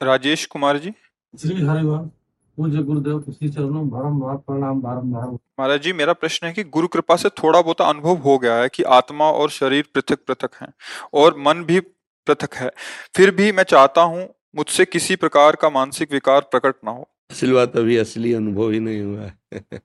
राजेश 0.00 0.46
कुमार 0.46 0.78
जी। 0.78 0.90
श्री 1.34 1.54
हरिवाल 1.66 2.10
पूज्य 2.58 2.82
गुरुदेव 2.82 3.18
के 3.18 3.32
श्री 3.32 3.48
चरणों 3.48 3.88
बारम्बार 3.88 4.36
प्रणाम 4.36 4.80
बारम्बार 4.80 5.26
महाराज 5.60 5.82
जी 5.82 5.92
मेरा 5.92 6.12
प्रश्न 6.12 6.46
है 6.46 6.52
कि 6.52 6.64
गुरु 6.64 6.88
कृपा 6.88 7.16
से 7.16 7.28
थोड़ा 7.28 7.60
बहुत 7.60 7.80
अनुभव 7.80 8.16
हो 8.16 8.38
गया 8.38 8.56
है 8.56 8.68
कि 8.68 8.82
आत्मा 8.82 9.30
और 9.32 9.50
शरीर 9.50 9.84
पृथक 9.94 10.24
पृथक 10.26 10.54
हैं 10.62 10.72
और 11.14 11.38
मन 11.38 11.64
भी 11.64 11.80
पृथक 12.26 12.54
है। 12.54 12.70
फिर 13.16 13.30
भी 13.30 13.52
मैं 13.52 13.62
चाहता 13.64 14.02
हूँ 14.02 14.28
मुझसे 14.56 14.84
किसी 14.84 15.16
प्रकार 15.16 15.56
का 15.56 15.70
मानसिक 15.70 16.12
विकार 16.12 16.40
प्रकट 16.40 16.76
ना 16.84 16.90
हो। 16.90 17.08
असल 17.30 17.52
बात 17.52 17.76
अभी 17.76 17.96
असली 17.96 18.32
अनुभव 18.34 18.70
ही 18.70 18.80
नहीं 18.80 19.02
हुआ 19.02 19.30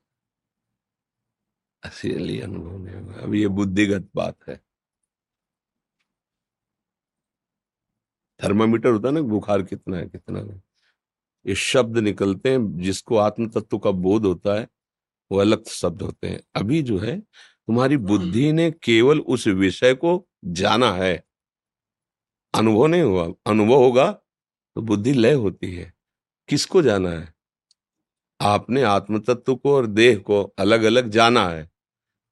असली 1.84 2.40
अनुभव 2.42 2.78
नहीं 2.78 2.96
हुआ 2.96 3.14
अभी 3.22 3.42
ये 3.42 3.48
बुद्धिगत 3.48 4.10
बात 4.16 4.36
है। 4.50 4.60
थर्मामीटर 8.44 8.90
होता 8.90 9.08
है 9.08 9.14
ना 9.14 9.22
बुखार 9.22 9.62
कितना 9.64 9.98
है 9.98 10.06
कितना 10.06 10.42
नहीं। 10.42 10.60
ये 11.46 11.56
शब्द 11.56 11.98
निकलते 11.98 12.50
हैं 12.50 12.78
जिसको 12.78 13.18
आत्म 13.18 13.48
तत्व 13.50 13.78
का 13.78 13.92
बोध 13.92 14.26
होता 14.26 14.60
है 14.60 14.68
वो 15.32 15.40
अलग 15.40 15.66
शब्द 15.66 16.02
होते 16.02 16.28
हैं। 16.28 16.40
अभी 16.56 16.82
जो 16.82 16.98
है 16.98 17.20
तुम्हारी 17.20 17.98
बुद्धि 17.98 18.52
ने 18.52 18.70
केवल 18.84 19.20
उस 19.20 19.48
विषय 19.48 19.94
को 19.94 20.28
जाना 20.46 20.92
है। 20.92 21.24
अनुभव 22.54 22.86
नहीं 22.88 23.02
हुआ 23.02 23.28
अनुभव 23.48 23.76
होगा 23.76 24.12
तो 24.12 24.82
बुद्धि 24.82 25.14
लय 25.14 25.34
होती 25.34 25.76
है। 25.76 25.94
किसको 26.50 26.82
जाना 26.82 27.10
है? 27.10 27.34
आपने 28.40 28.82
आत्म 28.84 29.20
तत्व 29.20 29.56
को 29.56 29.76
और 29.76 29.86
देह 29.86 30.18
को 30.18 30.42
अलग 30.60 30.84
अलग 30.84 31.10
जाना 31.10 31.48
है। 31.50 31.70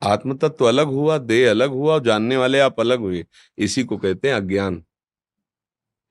आत्म 0.02 0.38
तत्व 0.38 0.66
अलग 0.66 0.88
हुआ 0.88 1.18
देह 1.18 1.50
अलग 1.50 1.70
हुआ 1.70 1.94
और 1.94 2.04
जानने 2.04 2.38
वाले 2.38 2.60
आप 2.60 2.80
अलग 2.80 3.00
हुए। 3.00 3.26
इसी 3.58 3.84
को 3.84 3.98
कहते 3.98 4.28
हैं 4.28 4.36
अज्ञान। 4.36 4.84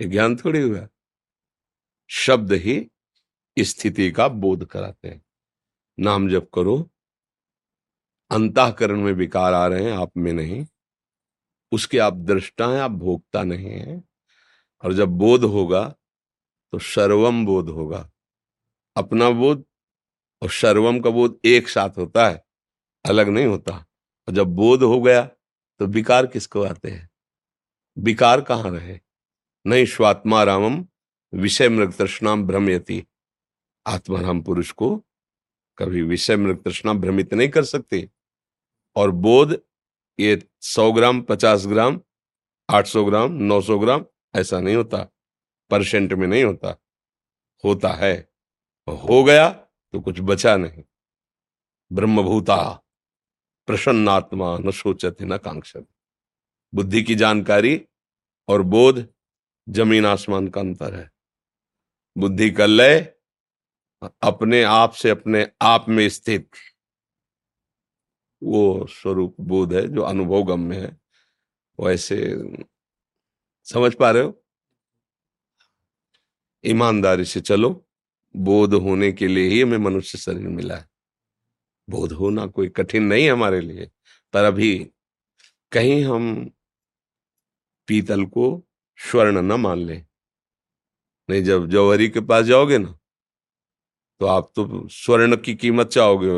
ये 0.03 0.09
ज्ञान 0.09 0.37
थोड़ी 0.37 0.61
हुआ। 0.61 0.89
शब्द 2.11 2.53
ही 2.53 2.91
स्थिति 3.59 4.11
का 4.11 4.29
बोध 4.29 4.65
कराते 4.65 5.09
हैं। 5.09 5.23
नाम 5.99 6.31
जप 6.31 6.51
करो। 6.55 6.91
अंतःकरण 8.31 9.01
में 9.01 9.13
विकार 9.13 9.55
आ 9.55 9.67
रहे 9.67 9.85
हैं, 9.85 9.93
आप 9.93 10.17
में 10.17 10.33
नहीं। 10.33 10.67
उसके 11.73 11.99
आप 11.99 12.15
दृष्टा 12.15 12.69
हैं 12.69 12.81
आप 12.81 12.91
भोगता 12.91 13.43
नहीं 13.43 13.69
है। 13.69 14.05
और 14.85 14.93
जब 14.93 15.09
बोध 15.09 15.45
होगा 15.45 15.95
तो 16.73 16.79
सर्वम 16.79 17.47
बोध 17.47 17.69
होगा। 17.69 18.11
अपना 18.97 19.31
बोध 19.31 19.65
और 20.43 20.51
सर्वम 20.51 21.01
का 21.01 21.11
बोध 21.11 21.41
एक 21.45 21.69
साथ 21.69 21.91
होता 21.99 22.29
है, 22.29 22.45
अलग 23.05 23.29
नहीं 23.29 23.47
होता। 23.47 23.77
और 24.29 24.35
जब 24.35 24.47
बोध 24.47 24.83
हो 24.83 25.01
गया 25.03 25.23
तो 25.79 25.87
विकार 25.87 26.27
किसको 26.27 26.63
आते 26.63 26.91
हैं? 26.91 27.11
विकार 27.99 28.41
कहाँ 28.41 28.71
रहे? 28.71 29.01
नहीं 29.67 29.87
स्वात्मा 29.87 30.43
रामम 30.43 30.87
विषय 31.35 31.69
मृग 31.69 31.93
तृष्णाम 31.93 32.47
भ्रमयति। 32.47 33.05
आत्माराम 33.87 34.43
पुरुष 34.43 34.71
को 34.71 35.05
कभी 35.79 36.03
विषय 36.03 36.37
मृग 36.37 36.63
तृष्णा 36.63 36.93
भ्रमित 36.93 37.35
नहीं 37.35 37.49
कर 37.49 37.65
सकते। 37.65 38.11
और 38.97 39.11
बोध, 39.11 39.63
ये 40.21 40.49
सौ 40.61 40.93
ग्राम, 40.93 41.23
पचास 41.23 41.67
ग्राम, 41.67 42.01
आठ 42.71 42.87
सौ 42.87 43.05
ग्राम, 43.05 43.33
नौ 43.33 43.61
सौ 43.61 43.79
ग्राम, 43.79 44.05
ऐसा 44.35 44.61
नहीं 44.61 44.77
होता। 44.77 45.09
परसेंट 45.71 46.13
में 46.13 46.27
नहीं 46.27 46.45
होता। 46.45 46.83
होता 47.65 47.89
है। 47.89 48.33
हो 48.89 49.25
गया 49.25 49.51
तो 49.93 50.01
कुछ 50.01 50.21
बचा 50.21 50.57
नहीं। 50.57 50.85
ब्रह्मभूता, 51.93 52.85
प्रसन्नात्मा 53.67 54.59
न 54.59 54.71
सोचते 54.71 55.25
न 55.25 55.37
कांक्षत। 55.37 55.87
बुद्धि 56.75 57.03
की 57.03 57.15
जानकारी 57.15 57.87
और 58.49 58.63
बोध 58.63 59.13
ज़मीन 59.69 60.07
आसमान 60.07 60.49
का 60.49 60.61
अंतर 60.61 60.95
है। 60.95 61.11
बुद्धि 62.19 62.51
का 62.51 62.67
लय 62.67 63.15
अपने 64.23 64.63
आप 64.63 64.93
से 64.93 65.11
अपने 65.11 65.51
आप 65.63 65.87
में 65.89 66.09
स्थित। 66.09 66.51
वो 68.43 68.87
स्वरूप 68.91 69.37
बोध 69.41 69.75
है, 69.75 69.89
जो 69.89 70.03
अनुभव 70.03 70.43
गम्य 70.43 70.81
है। 70.81 71.01
वो 71.79 71.91
ऐसे, 71.91 72.37
समझ 73.65 73.95
पा 73.95 74.11
रहे 74.11 74.23
हो? 74.23 74.45
ईमानदारी 76.65 77.25
से 77.25 77.41
चलो। 77.41 77.89
बोध 78.37 78.75
होने 78.75 79.13
के 79.13 79.27
लिए 79.27 79.49
ही 79.49 79.61
हमें 79.61 79.79
मनुष्य 79.79 80.19
शरीर 80.19 80.49
मिला 80.49 80.77
है। 80.77 80.89
बोध 81.91 82.13
होना 82.13 82.47
कोई 82.47 82.69
कठिन 82.69 83.03
नहीं 83.03 83.25
है 83.25 83.31
हमारे 83.31 83.61
लिए। 83.61 83.91
पर 84.33 84.45
अभी 84.45 84.91
कहीं 85.73 86.05
हम 86.05 86.51
पीतल 87.87 88.25
को 88.27 88.67
स्वर्ण 89.03 89.43
न 89.43 89.61
मान 89.61 89.79
ले। 89.81 90.03
नहीं, 91.29 91.43
जब 91.45 91.67
जौहरी 91.69 92.09
के 92.09 92.21
पास 92.23 92.45
जाओगे 92.45 92.79
ना 92.79 92.95
तो 94.21 94.27
आप 94.27 94.51
तो 94.57 94.87
स्वर्ण 94.91 95.37
की 95.37 95.55
कीमत 95.55 95.89
चाहोगे 95.89 96.29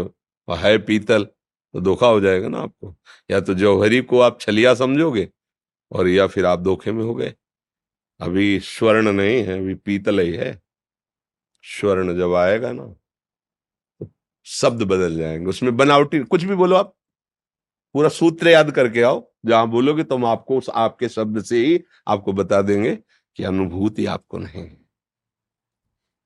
और 0.48 0.58
है 0.58 0.76
पीतल 0.78 1.24
तो 1.24 1.80
धोखा 1.80 2.06
हो 2.06 2.20
जाएगा 2.20 2.48
ना 2.48 2.58
आपको। 2.58 2.94
या 3.30 3.40
तो 3.40 3.54
जौहरी 3.54 4.00
को 4.02 4.20
आप 4.20 4.38
छलिया 4.40 4.74
समझोगे 4.74 5.28
और 5.92 6.08
या 6.08 6.26
फिर 6.26 6.46
आप 6.46 6.60
धोखे 6.60 6.92
में 6.92 7.04
हो 7.04 7.14
गए। 7.14 7.34
अभी 8.20 8.58
स्वर्ण 8.60 9.12
नहीं 9.12 9.42
है, 9.44 9.58
अभी 9.60 9.74
पीतल 9.76 10.20
ही 10.20 10.32
है। 10.34 10.60
स्वर्ण 11.64 12.16
जब 12.18 12.34
आएगा 12.36 12.72
ना 12.72 12.94
तो 14.00 14.10
शब्द 14.46 14.82
बदल 14.82 15.16
जाएँगे। 15.18 15.46
उसमें 15.46 15.76
बनावटी 15.76 16.18
कुछ 16.26 16.44
भी 16.44 16.54
बोलो 16.54 16.76
आप। 16.76 16.94
पूरा 17.94 18.08
सूत्र 18.08 18.48
याद 18.48 18.70
करके 18.70 19.02
आओ 19.02 19.30
जहाँ 19.46 19.68
बोलोगे 19.68 20.04
तो 20.04 20.14
हम 20.14 20.24
आपको 20.26 20.58
उस 20.58 20.70
आपके 20.74 21.08
शब्द 21.08 21.42
से 21.44 21.66
ही 21.66 21.84
आपको 22.08 22.32
बता 22.32 22.62
देंगे 22.62 22.98
कि 23.36 23.44
अनुभूति 23.44 24.06
आपको 24.06 24.38
नहीं 24.38 24.62
है। 24.62 24.80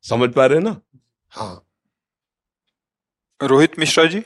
समझ 0.02 0.32
पा 0.32 0.46
रहे 0.46 0.58
ना? 0.58 0.80
हाँ। 1.30 1.64
रोहित 3.42 3.78
मिश्रा 3.78 4.04
जी। 4.04 4.18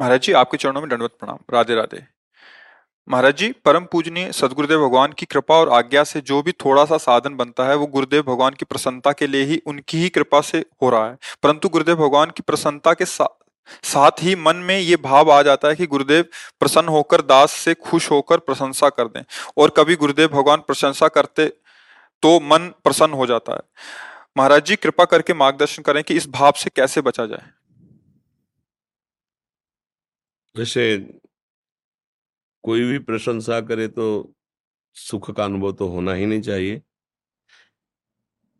महाराज 0.00 0.20
जी 0.20 0.32
आपके 0.32 0.56
चरणों 0.56 0.80
में 0.80 0.90
दंडवत 0.90 1.16
प्रणाम। 1.20 1.38
राधे 1.52 1.74
राधे। 1.74 2.02
महाराज 3.08 3.36
जी 3.36 3.52
परम 3.52 3.84
पूजनीय 3.84 4.32
सदगुरुदेव 4.32 4.86
भगवान 4.86 5.12
की 5.12 5.26
कृपा 5.26 5.54
और 5.54 5.68
आज्ञा 5.68 6.04
से 6.04 6.20
जो 6.20 6.42
भी 6.42 6.52
थोड़ा 6.52 6.84
सा 6.84 6.96
साधन 6.98 7.36
बनता 7.36 7.68
है 7.68 7.74
वो 7.76 7.86
गुरुदेव 7.86 8.22
भगवान 8.22 8.52
की 8.52 8.64
प्रसन्नता 8.64 9.12
के 9.12 9.26
लिए 9.26 9.44
ही 9.44 9.62
उनकी 9.66 9.98
ही 9.98 10.08
कृपा 10.08 10.40
से 10.40 10.64
हो 10.82 10.90
रहा 10.90 11.10
है। 11.10 11.18
परंतु 11.42 11.68
गुरुदेव 11.68 11.96
भगवान 11.96 12.30
की 12.30 12.42
प्रसन्नता 12.42 12.94
के 12.94 13.04
सा, 13.04 13.35
साथ 13.84 14.22
ही 14.22 14.34
मन 14.36 14.56
में 14.58 14.78
ये 14.78 14.96
भाव 14.98 15.30
आ 15.32 15.40
जाता 15.42 15.68
है 15.68 15.74
कि 15.76 15.86
गुरुदेव 15.86 16.24
प्रसन्न 16.60 16.88
होकर, 16.88 17.22
दास 17.22 17.52
से 17.52 17.74
खुश 17.76 18.10
होकर 18.10 18.38
प्रशंसा 18.40 18.88
कर 18.90 19.08
दें। 19.08 19.22
और 19.56 19.70
कभी 19.76 19.96
गुरुदेव 19.96 20.28
भगवान 20.30 20.60
प्रशंसा 20.60 21.08
करते 21.10 21.46
तो 22.22 22.38
मन 22.42 22.68
प्रसन्न 22.84 23.12
हो 23.12 23.26
जाता 23.26 23.54
है। 23.54 23.60
महाराज 24.36 24.64
जी, 24.64 24.76
कृपा 24.76 25.04
करके 25.06 25.34
मार्गदर्शन 25.34 25.82
करें 25.82 26.02
कि 26.04 26.14
इस 26.14 26.28
भाव 26.30 26.52
से 26.56 26.70
कैसे 26.70 27.00
बचा 27.02 27.26
जाए। 27.26 27.50
वैसे 30.56 30.96
कोई 32.64 32.82
भी 32.82 32.98
प्रशंसा 33.00 33.60
करे 33.62 33.86
तो 33.88 34.34
सुख 34.96 35.30
का 35.30 35.44
अनुभव 35.44 35.72
तो 35.72 35.88
होना 35.88 36.12
ही 36.12 36.26
नहीं 36.26 36.40
चाहिए, 36.42 36.80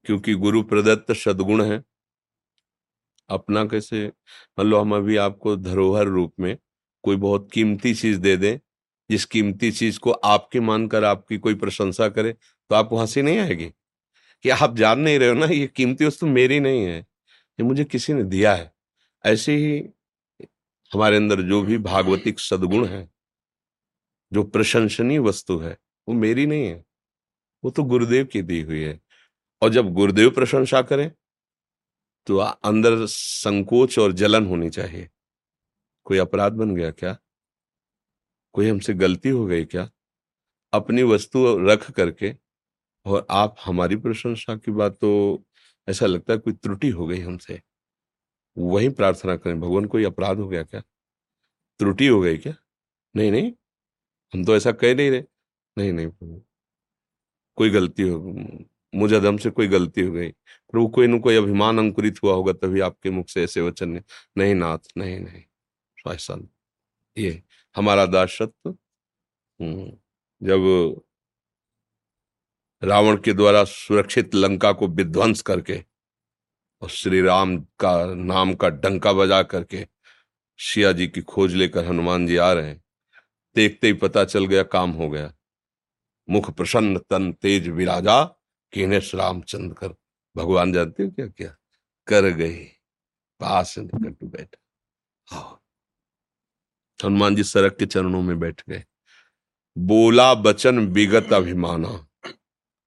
क्योंकि 0.06 0.34
गुरु 0.36 0.62
प्रदत्त 0.64 1.12
सदगुण 1.14 1.62
है। 1.64 1.78
अपना 3.28 3.64
कैसे, 3.64 4.06
मान 4.58 4.66
लो 4.66 4.80
हम 4.80 4.94
अभी 4.96 5.16
आपको 5.16 5.56
धरोहर 5.56 6.06
रूप 6.06 6.32
में 6.40 6.56
कोई 7.04 7.16
बहुत 7.16 7.48
कीमती 7.52 7.94
चीज़ 7.94 8.18
दे 8.20 8.36
दें, 8.36 8.58
जिस 9.10 9.24
कीमती 9.24 9.70
चीज़ 9.70 9.98
को 10.00 10.10
आपके 10.10 10.60
मानकर 10.60 11.04
आपकी 11.04 11.38
कोई 11.38 11.54
प्रशंसा 11.54 12.08
करे 12.08 12.32
तो 12.32 12.74
आपको 12.74 12.96
हँसी 12.96 13.22
नहीं 13.22 13.38
आएगी? 13.38 13.70
कि 14.44 14.50
आप 14.50 14.76
जान 14.76 15.00
नहीं 15.00 15.18
रहे 15.18 15.28
हो 15.28 15.34
ना, 15.34 15.46
ये 15.46 15.66
कीमती 15.66 16.04
वस्तु 16.04 16.26
मेरी 16.26 16.60
नहीं 16.60 16.84
है, 16.84 16.98
ये 16.98 17.62
मुझे 17.62 17.84
किसी 17.84 18.12
ने 18.12 18.22
दिया 18.24 18.54
है। 18.54 18.72
ऐसे 19.24 19.56
ही 19.56 19.78
हमारे 20.92 21.16
अंदर 21.16 21.42
जो 21.42 21.62
भी 21.62 21.78
भागवतिक 21.78 22.40
सदगुण 22.40 22.86
है, 22.86 23.08
जो 24.32 24.42
प्रशंसनीय 24.42 25.18
वस्तु 25.18 25.58
है, 25.58 25.76
वो 26.08 26.14
मेरी 26.14 26.46
नहीं 26.46 26.66
है, 26.66 26.84
वो 27.64 27.70
तो 27.70 27.82
गुरुदेव 27.82 28.24
की 28.24 28.42
दी 28.42 28.60
हुई 28.62 28.82
है। 28.82 29.00
और 29.62 29.70
जब 29.70 29.92
गुरुदेव 29.94 30.30
प्रशंसा 30.30 30.82
करें 30.82 31.10
तो 32.26 32.36
अंदर 32.38 33.04
संकोच 33.06 33.98
और 33.98 34.12
जलन 34.12 34.46
होनी 34.46 34.70
चाहिए। 34.70 35.08
कोई 36.06 36.18
अपराध 36.18 36.52
बन 36.52 36.74
गया 36.76 36.90
क्या? 36.90 37.16
कोई 38.54 38.68
हमसे 38.68 38.94
गलती 38.94 39.28
हो 39.28 39.46
गई 39.46 39.64
क्या? 39.64 39.88
अपनी 40.72 41.02
वस्तु 41.02 41.44
रख 41.60 41.90
करके 41.90 42.34
और 43.06 43.26
आप 43.30 43.56
हमारी 43.64 43.96
प्रशंसा 43.96 44.56
की 44.56 44.72
बात 44.72 44.96
तो 45.00 45.10
ऐसा 45.88 46.06
लगता 46.06 46.32
है 46.32 46.38
कोई 46.38 46.52
त्रुटि 46.52 46.88
हो 46.90 47.06
गई 47.06 47.20
हमसे। 47.20 47.60
वही 48.56 48.88
प्रार्थना 48.88 49.36
करें, 49.36 49.60
भगवान 49.60 49.84
कोई 49.86 50.04
अपराध 50.04 50.38
हो 50.38 50.48
गया 50.48 50.62
क्या? 50.62 50.80
त्रुटि 51.80 52.06
हो 52.06 52.20
गई 52.20 52.38
क्या? 52.38 52.54
नहीं 53.14 53.30
नहीं, 53.30 53.52
हम 54.34 54.44
तो 54.44 54.56
ऐसा 54.56 54.72
कह 54.72 54.94
नहीं 54.94 55.10
रहे। 55.10 55.24
नहीं 55.76 55.92
नहीं 55.92 56.40
कोई 57.58 57.70
गलती 57.70 58.02
हो 58.02 58.18
मुझे 58.94 59.20
दम 59.20 59.36
से 59.36 59.50
कोई 59.50 59.68
गलती 59.68 60.02
हो 60.02 60.12
गई। 60.12 60.28
प्रभु 60.28 60.88
कोई 60.88 61.06
न 61.06 61.18
कोई 61.20 61.36
अभिमान 61.36 61.78
अंकुरित 61.78 62.22
हुआ 62.22 62.34
होगा 62.34 62.52
तभी 62.52 62.80
आपके 62.80 63.10
मुख 63.10 63.28
से 63.28 63.44
ऐसे 63.44 63.60
वचन 63.60 64.00
नहीं 64.38 64.54
नाथ 64.54 64.78
नहीं 64.98 65.20
नहीं। 65.20 65.42
ऐसा 66.14 66.38
ये 67.16 67.42
हमारा 67.76 68.06
दासत्व 68.06 68.70
हम्म, 69.60 69.92
जब 70.42 71.02
रावण 72.82 73.16
के 73.16 73.32
द्वारा 73.32 73.64
सुरक्षित 73.64 74.34
लंका 74.34 74.72
को 74.72 74.88
विध्वंस 74.88 75.42
करके 75.42 75.84
और 76.82 76.88
श्री 76.90 77.20
राम 77.22 77.58
का 77.80 78.14
नाम 78.14 78.54
का 78.54 78.68
डंका 78.68 79.12
बजा 79.12 79.42
करके 79.42 79.86
शिया 80.58 80.92
जी 80.92 81.06
की 81.08 81.22
खोज 81.22 81.54
लेकर 81.54 81.84
हनुमान 81.84 82.26
जी 82.26 82.36
आ 82.36 82.52
रहे 82.52 82.68
हैं 82.68 82.82
देखते 83.56 83.86
ही 83.86 83.92
पता 83.92 84.24
चल 84.24 84.46
गया 84.46 84.62
काम 84.62 84.90
हो 84.90 85.10
गया। 85.10 85.32
मुख 86.30 86.50
प्रसन्न 86.50 86.98
तन 86.98 87.32
तेज 87.32 87.68
विराजा 87.68 88.35
केनेश 88.72 89.14
रामचंद्र 89.14 89.74
कर, 89.74 89.88
भगवान 90.36 90.72
जानते 90.72 91.02
हो 91.02 91.10
क्या 91.10 91.26
क्या? 91.26 91.56
कर 92.06 92.22
गए। 92.24 92.68
पास 93.40 93.78
निकट 93.78 94.24
बैठा। 94.24 94.58
हाँ। 95.36 95.62
हनुमान 97.04 97.36
जी 97.36 97.44
सड़क 97.44 97.76
के 97.76 97.86
चरणों 97.86 98.22
में 98.22 98.40
बैठ 98.40 98.62
गए। 98.68 98.84
बोला, 99.78 100.34
बचन 100.34 100.78
विगत 100.78 101.32
अभिमाना। 101.32 102.06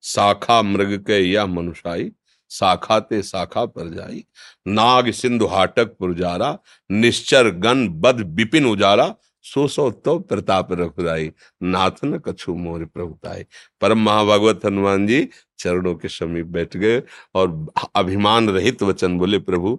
शाखा 0.03 0.61
मृग 0.61 1.05
के 1.05 1.19
यह 1.19 1.45
मनुषाई, 1.45 2.11
शाखा 2.49 2.99
ते 2.99 3.21
शाखा 3.23 3.65
पर 3.65 3.93
जाई। 3.93 4.25
नाग 4.67 5.11
सिंधु 5.11 5.45
हाटक 5.45 5.85
पुरजारा 5.85 6.59
निश्चर 6.91 7.49
गण 7.49 7.89
बद 7.89 8.21
विपिन 8.21 8.65
उजारा। 8.65 9.15
सो 9.43 9.67
सो 9.67 9.91
तो 9.91 10.19
प्रताप 10.19 10.71
रखुदाई 10.71 11.33
नाथ 11.63 11.91
न 12.05 12.17
कछु 12.19 12.55
मोर 12.55 12.85
प्रभुताई। 12.85 13.45
परम 13.81 13.99
महाभागवत 13.99 14.65
हनुमान 14.65 15.07
जी 15.07 15.29
चरणों 15.59 15.95
के 15.95 16.09
समीप 16.09 16.45
बैठ 16.47 16.77
गए 16.77 17.01
और 17.35 17.67
अभिमान 17.95 18.50
रहित 18.50 18.83
वचन 18.83 19.17
बोले, 19.17 19.39
प्रभु, 19.39 19.75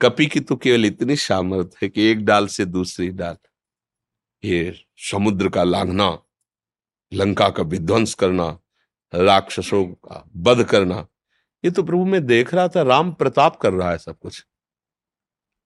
कपि 0.00 0.26
की 0.26 0.40
तो 0.40 0.56
केवल 0.56 0.86
इतनी 0.86 1.16
सामर्थ 1.16 1.76
है 1.82 1.88
कि 1.88 2.02
एक 2.02 2.24
डाल 2.24 2.46
से 2.46 2.64
दूसरी 2.64 3.08
डाल। 3.10 3.36
ये 4.44 4.72
समुद्र 5.10 5.48
का 5.48 5.64
लांघना, 5.64 6.18
लंका 7.12 7.48
का 7.50 7.62
विध्वंस 7.62 8.14
करना, 8.14 8.58
राक्षसों 9.12 9.84
का 9.86 10.24
वध 10.36 10.64
करना, 10.64 11.06
ये 11.64 11.70
तो 11.70 11.82
प्रभु 11.82 12.04
मैं 12.04 12.24
देख 12.26 12.54
रहा 12.54 12.68
था, 12.68 12.82
राम 12.82 13.12
प्रताप 13.12 13.56
कर 13.56 13.72
रहा 13.72 13.90
है 13.90 13.98
सब 13.98 14.18
कुछ। 14.18 14.44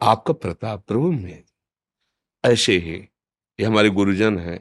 आपका 0.01 0.33
प्रताप 0.33 0.85
प्रभु 0.87 1.11
में 1.13 1.43
ऐसे 2.45 2.77
ही 2.79 2.95
ये 3.59 3.65
हमारे 3.65 3.91
गुरुजन 3.91 4.39
हैं 4.39 4.61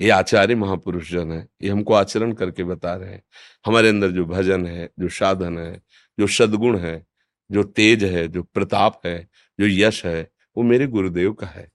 ये 0.00 0.10
आचार्य 0.10 0.54
महापुरुष 0.54 1.10
जन 1.12 1.32
है, 1.32 1.46
ये 1.62 1.70
हमको 1.70 1.94
आचरण 1.94 2.32
करके 2.32 2.64
बता 2.64 2.94
रहे 2.94 3.10
हैं। 3.10 3.22
हमारे 3.66 3.88
अंदर 3.88 4.10
जो 4.10 4.24
भजन 4.24 4.66
है, 4.66 4.88
जो 5.00 5.08
साधन 5.08 5.58
है, 5.58 5.80
जो 6.18 6.26
सदगुण 6.26 6.78
है, 6.78 7.04
जो 7.50 7.62
तेज 7.62 8.04
है, 8.04 8.26
जो 8.28 8.42
प्रताप 8.44 9.00
है, 9.06 9.18
जो 9.58 9.66
यश 9.66 10.04
है, 10.06 10.22
वो 10.56 10.62
मेरे 10.62 10.86
गुरुदेव 10.86 11.32
का 11.32 11.46
है, 11.46 11.70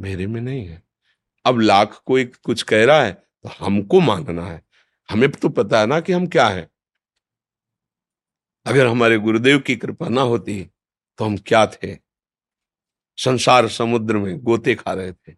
मेरे 0.00 0.26
में 0.26 0.40
नहीं 0.40 0.66
है। 0.66 0.82
अब 1.44 1.60
लाख 1.60 2.00
कोई 2.06 2.24
कुछ 2.24 2.62
कह 2.62 2.84
रहा 2.84 3.02
है 3.02 3.12
तो 3.12 3.50
हमको 3.58 4.00
मानना 4.00 4.46
है। 4.46 4.60
हमें 5.08 5.30
तो 5.30 5.48
पता 5.48 5.80
है 5.80 5.86
ना 5.86 6.00
कि 6.00 6.12
हम 6.12 6.26
क्या 6.26 6.46
है। 6.48 6.68
अगर 8.66 8.86
हमारे 8.86 9.18
गुरुदेव 9.18 9.58
की 9.58 9.76
कृपा 9.76 10.08
ना 10.08 10.22
होती 10.22 10.62
तो 11.18 11.24
हम 11.24 11.36
क्या 11.38 11.66
थे? 11.66 11.96
संसार 13.18 13.68
समुद्र 13.68 14.18
में 14.18 14.38
गोते 14.40 14.74
खा 14.74 14.92
रहे 14.92 15.12
थे। 15.12 15.32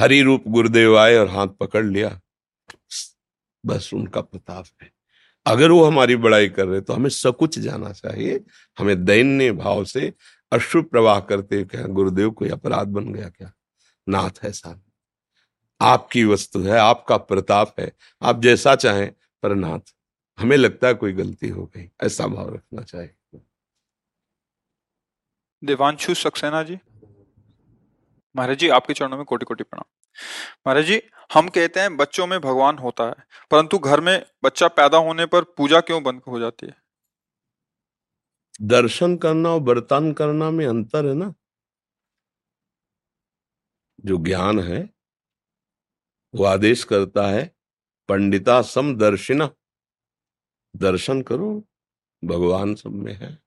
हरि 0.00 0.20
रूप 0.22 0.44
गुरुदेव 0.48 0.98
आए 0.98 1.16
और 1.16 1.28
हाथ 1.28 1.48
पकड़ 1.60 1.84
लिया। 1.84 2.20
बस 3.66 3.90
उनका 3.94 4.20
प्रताप 4.20 4.66
है। 4.82 4.90
अगर 5.46 5.70
वो 5.70 5.84
हमारी 5.84 6.16
बड़ाई 6.16 6.48
कर 6.48 6.66
रहे 6.66 6.80
तो 6.80 6.92
हमें 6.92 7.10
सकुच 7.10 7.58
जाना 7.58 7.92
चाहिए। 7.92 8.40
हमें 8.78 9.04
दैन्य 9.04 9.52
भाव 9.52 9.84
से 9.84 10.12
अश्रु 10.52 10.82
प्रवाह 10.82 11.20
करते 11.20 11.64
क्या 11.64 11.82
गुरुदेव, 11.82 12.30
कोई 12.30 12.48
अपराध 12.48 12.88
बन 12.88 13.12
गया 13.12 13.28
क्या? 13.28 13.52
नाथ 14.08 14.42
है 14.42 14.52
साहब 14.52 14.82
आपकी 15.80 16.24
वस्तु 16.24 16.60
है, 16.62 16.78
आपका 16.78 17.16
प्रताप 17.16 17.74
है। 17.80 17.92
आप 18.22 18.40
जैसा 18.42 18.74
चाहें, 18.74 19.10
पर 19.42 19.54
नाथ, 19.54 19.80
हमें 20.38 20.56
लगता 20.56 20.86
है 20.86 20.94
कोई 20.94 21.12
गलती 21.12 21.48
हो 21.48 21.66
गई। 21.66 21.88
ऐसा 22.02 22.26
भाव 22.26 22.54
रखना 22.54 22.82
चाहिए। 22.82 23.40
देवांशु 25.64 26.14
सक्सेना 26.14 26.62
जी? 26.62 26.78
महाराज 28.36 28.58
जी, 28.58 28.68
आपके 28.68 28.94
चरणों 28.94 29.16
में 29.16 29.24
कोटि 29.26 29.44
कोटि 29.44 29.64
प्रणाम। 29.64 29.84
महाराज 30.66 30.84
जी, 30.84 31.02
हम 31.34 31.48
कहते 31.48 31.80
हैं 31.80 31.96
बच्चों 31.96 32.26
में 32.26 32.40
भगवान 32.40 32.78
होता 32.78 33.04
है, 33.04 33.14
परंतु 33.50 33.78
घर 33.78 34.00
में 34.00 34.26
बच्चा 34.44 34.68
पैदा 34.68 34.98
होने 34.98 35.26
पर 35.26 35.44
पूजा 35.44 35.80
क्यों 35.80 36.02
बंद 36.02 36.22
हो 36.28 36.40
जाती 36.40 36.66
है? 36.66 36.82
दर्शन 38.62 39.16
करना 39.16 39.48
और 39.48 39.60
बर्तन 39.60 40.12
करना 40.12 40.50
में 40.50 40.66
अंतर 40.66 41.06
है 41.06 41.14
ना? 41.14 41.34
जो 44.04 44.16
ज्ञान 44.16 44.60
है, 44.60 44.90
वो 46.34 46.44
आदेश 46.44 46.84
करता 46.84 47.26
है, 47.26 47.56
पंडिता 48.08 48.62
सम 48.62 48.96
दर्शिना। 48.96 49.50
दर्शन 50.76 51.22
करो, 51.22 51.64
भगवान 52.24 52.74
सब 52.74 52.90
में 52.90 53.14
है, 53.14 53.38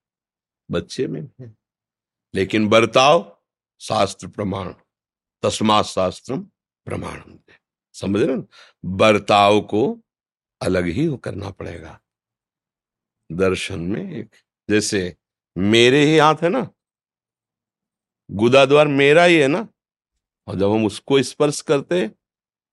बच्चे 0.71 1.07
में 1.07 1.29
है। 1.41 1.57
लेकिन 2.35 2.69
बर्ताव 2.69 3.38
शास्त्र 3.79 4.27
प्रमाण 4.27 4.73
तस्मा 5.41 5.81
शास्त्र 5.81 6.37
प्रमाण 6.85 7.21
समझ? 7.93 8.21
रहे 8.21 8.37
बर्ताव 8.85 9.61
को 9.61 9.99
अलग 10.61 10.85
ही 10.85 11.17
करना 11.23 11.49
पड़ेगा। 11.49 11.99
दर्शन 13.31 13.79
में 13.79 14.13
एक, 14.13 14.35
जैसे 14.69 15.15
मेरे 15.57 16.05
ही 16.05 16.17
हाथ 16.17 16.35
है 16.43 16.49
ना? 16.49 16.67
गुदा 18.31 18.65
द्वार 18.65 18.87
मेरा 18.87 19.23
ही 19.23 19.35
है 19.35 19.47
ना? 19.47 19.67
और 20.47 20.55
जब 20.55 20.71
हम 20.71 20.85
उसको 20.85 21.21
स्पर्श 21.23 21.61
करते, 21.61 22.07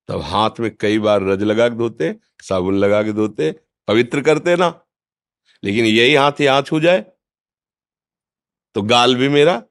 तब 0.09 0.21
हाथ 0.21 0.51
में 0.61 0.77
कई 0.77 0.99
बार 0.99 1.23
रज 1.23 1.43
लगा 1.43 1.69
के 1.69 1.77
धोते, 1.77 2.15
साबुन 2.43 2.75
लगा 2.75 3.03
के 3.03 3.13
धोते, 3.13 3.53
पवित्र 3.89 4.23
करते 4.23 4.57
ना? 4.57 4.83
लेकिन 5.65 5.85
यही 5.85 6.15
हाथ 6.15 6.41
यहाँ 6.41 6.63
छू 6.63 6.81
जाए 6.81 7.01
तो 8.75 8.83
गाल 8.83 9.15
भी 9.17 9.29
मेरा 9.29 9.63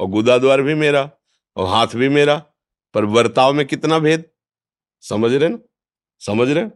और 0.00 0.06
गुदा 0.06 0.38
द्वार 0.38 0.62
भी 0.62 0.74
मेरा 0.74 1.10
और 1.56 1.68
हाथ 1.68 1.86
भी 1.86 2.08
मेरा, 2.08 2.46
पर 2.94 3.06
बर्ताव 3.06 3.52
में 3.52 3.66
कितना 3.66 3.98
भेद? 3.98 4.24
समझ 5.00 5.32
रहे 5.32 5.48
ना? 5.48 5.58
समझ 6.18 6.48
रहे 6.50 6.70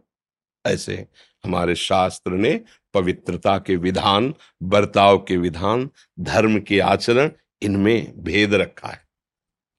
ऐसे 0.65 1.07
हमारे 1.43 1.75
शास्त्र 1.75 2.31
ने 2.31 2.61
पवित्रता 2.93 3.59
के 3.59 3.75
विधान, 3.75 4.33
बर्ताव 4.63 5.17
के 5.17 5.37
विधान, 5.37 5.89
धर्म 6.19 6.59
के 6.59 6.79
आचरण, 6.79 7.31
इनमें 7.61 8.23
भेद 8.23 8.53
रखा 8.53 8.87
है। 8.87 9.07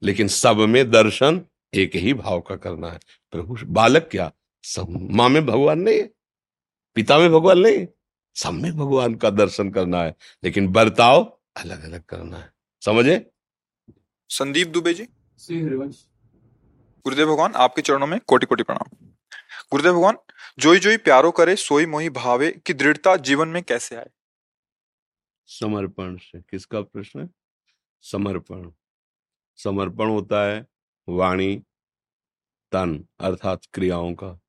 लेकिन 0.03 0.29
सब 0.29 0.57
में 0.57 0.91
दर्शन 0.91 1.45
एक 1.75 1.97
ही 1.97 2.15
भाव 2.15 2.41
का 2.41 2.57
करना 2.57 2.91
है। 2.91 3.00
प्रभु, 3.31 3.57
बालक 3.65 4.09
क्या? 4.11 4.33
सब 4.62 4.87
माँ 4.91 5.29
में 5.29 5.47
भगवान 5.47 5.79
नहीं 5.79 5.99
है? 5.99 6.11
पिता 6.95 7.19
में 7.19 7.31
भगवान 7.31 7.59
नहीं 7.59 7.87
सब 8.35 8.50
में 8.50 8.76
भगवान 8.76 9.15
का 9.15 9.31
दर्शन 9.31 9.71
करना 9.71 10.03
है, 10.03 10.15
लेकिन 10.45 10.69
बर्ताव 10.69 11.38
अलग 11.57 11.85
अलग 11.85 12.03
करना 12.03 12.37
है। 12.37 12.53
समझे? 12.85 13.31
संदीप 14.28 14.68
दुबे 14.68 14.95
जी। 14.95 15.09
श्री 15.40 15.62
हरिवंश। 15.62 16.06
गुरुदेव 17.04 17.26
भगवान 17.26 17.52
आपके 17.52 17.83
चरणों 17.83 18.06
में 18.06 18.21
कोटि 18.21 18.47
कोटि 18.47 18.62
प्रणाम। 18.62 19.06
गुरुदेव 19.71 19.92
भगवान 19.92 20.18
जोई 20.59 20.78
जोई 20.78 20.97
प्यारो 20.97 21.30
करे 21.30 21.56
सोई 21.56 21.87
मोही 21.87 22.11
भावे 22.11 22.52
की 22.66 22.73
दृढ़ता 22.73 23.16
जीवन 23.16 23.49
में 23.49 23.62
कैसे 23.62 23.97
आए? 23.97 24.11
समर्पण 25.47 26.16
से। 26.16 26.40
किसका 26.40 26.80
प्रश्न 26.80 27.21
है? 27.21 27.30
समर्पण। 28.02 28.71
समर्पण 29.56 30.09
होता 30.09 30.47
है 30.47 30.66
वाणी 31.09 31.56
तन 32.73 33.04
अर्थात 33.21 33.61
क्रियाओं 33.75 34.14
का। 34.14 34.40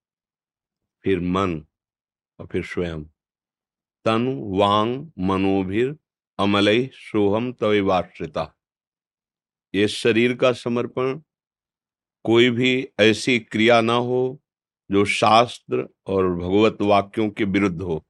फिर 1.04 1.20
मन 1.20 1.66
और 2.40 2.48
फिर 2.48 2.66
स्वयं। 2.66 3.04
तन 4.06 4.42
वांग 4.58 5.12
मनोभिर 5.20 5.98
अमलय 6.40 6.90
सोहम 6.94 7.54
तविवाश्रिता। 7.54 8.57
ये 9.74 9.88
शरीर 9.88 10.34
का 10.36 10.52
समर्पण, 10.54 11.20
कोई 12.26 12.50
भी 12.50 12.88
ऐसी 13.00 13.40
क्रिया 13.42 13.80
ना 13.82 13.94
हो, 13.94 14.40
जो 14.90 15.06
शास्त्र 15.06 15.88
और 16.08 16.30
भगवत 16.36 16.78
वाक्यों 16.82 17.30
के 17.30 17.44
विरुद्ध 17.46 17.82
हो, 17.82 18.04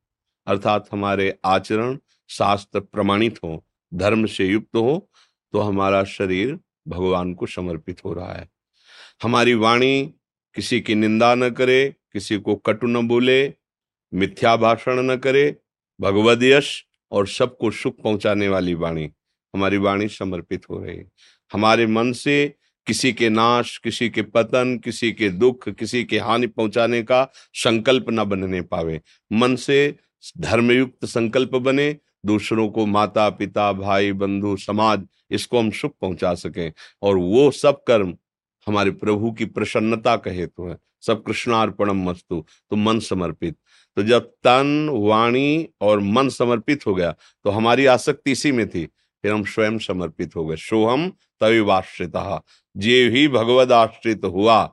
अर्थात 0.47 0.87
हमारे 0.91 1.33
आचरण 1.45 1.97
शास्त्र 2.29 2.79
प्रमाणित 2.79 3.39
हो, 3.43 3.63
धर्म 3.91 4.25
से 4.25 4.45
युक्त 4.45 4.75
हो 4.75 5.09
तो 5.53 5.59
हमारा 5.59 6.03
शरीर 6.03 6.57
भगवान 6.87 7.33
को 7.33 7.45
समर्पित 7.45 8.03
हो 8.05 8.13
रहा 8.13 8.33
है। 8.33 8.47
हमारी 9.23 9.53
वाणी 9.55 10.03
किसी 10.55 10.79
की 10.81 10.95
निंदा 10.95 11.33
न 11.35 11.49
करे, 11.49 11.95
किसी 12.13 12.37
को 12.37 12.55
कटु 12.55 12.87
न 12.87 13.07
बोले, 13.07 13.47
मिथ्या 14.13 14.55
भाषण 14.55 15.01
न 15.01 15.15
करे, 15.17 15.55
भगवद 15.99 16.43
यश 16.43 16.83
और 17.11 17.27
सबको 17.27 17.71
सुख 17.71 18.01
पहुँचाने 18.03 18.47
वाली 18.49 18.73
वाणी, 18.73 19.09
हमारी 19.53 19.77
वाणी 19.77 20.07
समर्पित 20.09 20.69
हो 20.69 20.83
रही 20.83 20.97
है। 20.97 21.05
हमारे 21.53 21.87
मन 21.87 22.11
से, 22.11 22.53
किसी 22.87 23.13
के 23.13 23.29
नाश, 23.29 23.77
किसी 23.77 24.09
के 24.09 24.21
पतन, 24.21 24.81
किसी 24.83 25.11
के 25.11 25.29
दुख, 25.29 25.69
किसी 25.69 26.03
के 26.03 26.19
हानि 26.19 26.47
पहुँचाने 26.47 27.03
का 27.03 27.31
संकल्प 27.53 28.05
न 28.09 28.23
बनने 28.23 28.61
पावे। 28.61 29.01
मन 29.31 29.55
से 29.55 29.95
धर्मयुक्त 30.37 31.05
संकल्प 31.05 31.49
बने, 31.49 31.97
दूसरों 32.25 32.69
को 32.69 32.85
माता, 32.85 33.29
पिता, 33.29 33.73
भाई, 33.73 34.11
बंधु, 34.11 34.57
समाज, 34.57 35.03
इसको 35.31 35.59
हम 35.59 35.71
सुख 35.71 35.95
पहुँचा 36.01 36.33
सकें। 36.33 36.73
और 37.01 37.17
वो 37.17 37.51
सब 37.51 37.83
कर्म 37.87 38.17
हमारे 38.67 38.91
प्रभु 38.91 39.31
की 39.31 39.45
प्रसन्नता 39.45 40.15
का 40.15 40.31
हेतु 40.31 40.63
है। 40.63 40.77
सब 41.01 41.23
कृष्णार्पणम 41.23 42.09
मस्तु। 42.09 42.45
तो 42.69 42.75
मन 42.75 42.99
समर्पित। 42.99 43.55
तो 43.95 44.03
जब 44.03 44.21
तन, 44.21 44.89
वाणी 44.93 45.69
और 45.81 45.99
मन 45.99 46.29
समर्पित 46.29 46.87
हो 46.87 46.95
गया 46.95 47.15
तो 47.43 47.49
हमारी 47.49 47.85
आसक्ति 47.85 48.31
इसी 48.31 48.51
में 48.51 48.69
थी। 48.69 48.87
फिर 49.21 49.31
हम 49.31 49.43
स्वयं 49.43 49.77
समर्पित 49.77 50.35
हो 50.35 50.45
गए। 50.45 50.55
सोहम 50.55 51.09
तभी 51.09 51.59
वाश्रिता। 51.59 52.43
जे 52.77 53.09
ही 53.09 53.27
भगवद 53.27 53.71
आश्रित 53.71 54.21
हुआ। 54.25 54.65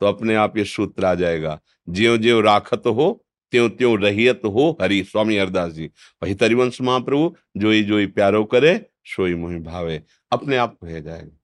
तो 0.00 0.06
अपने 0.06 0.34
आप 0.34 0.58
ये 0.58 0.64
सूत्र 0.64 1.04
आ 1.04 1.14
जाएगा। 1.14 1.60
ज्यो 1.88 2.18
ज्यो 2.18 2.40
राखत 2.40 2.82
हो 2.86 3.20
त्यों 3.50 3.70
त्यों 3.70 3.98
रहियत 3.98 4.40
हो, 4.44 4.78
हरि 4.82 5.04
स्वामी 5.04 5.36
हरदास 5.36 5.72
जी। 5.72 5.90
वही 6.22 6.34
तरिवंश 6.34 6.80
महाप्रभु 6.80 7.36
जोई 7.56 7.82
जोई 7.82 8.06
प्यारो 8.06 8.44
करे, 8.44 8.86
सोई 9.04 9.34
मोहि 9.34 9.58
भावे। 9.58 10.02
अपने 10.32 10.56
आप 10.56 10.78
हो 10.82 10.88
जाएगा। 10.88 11.40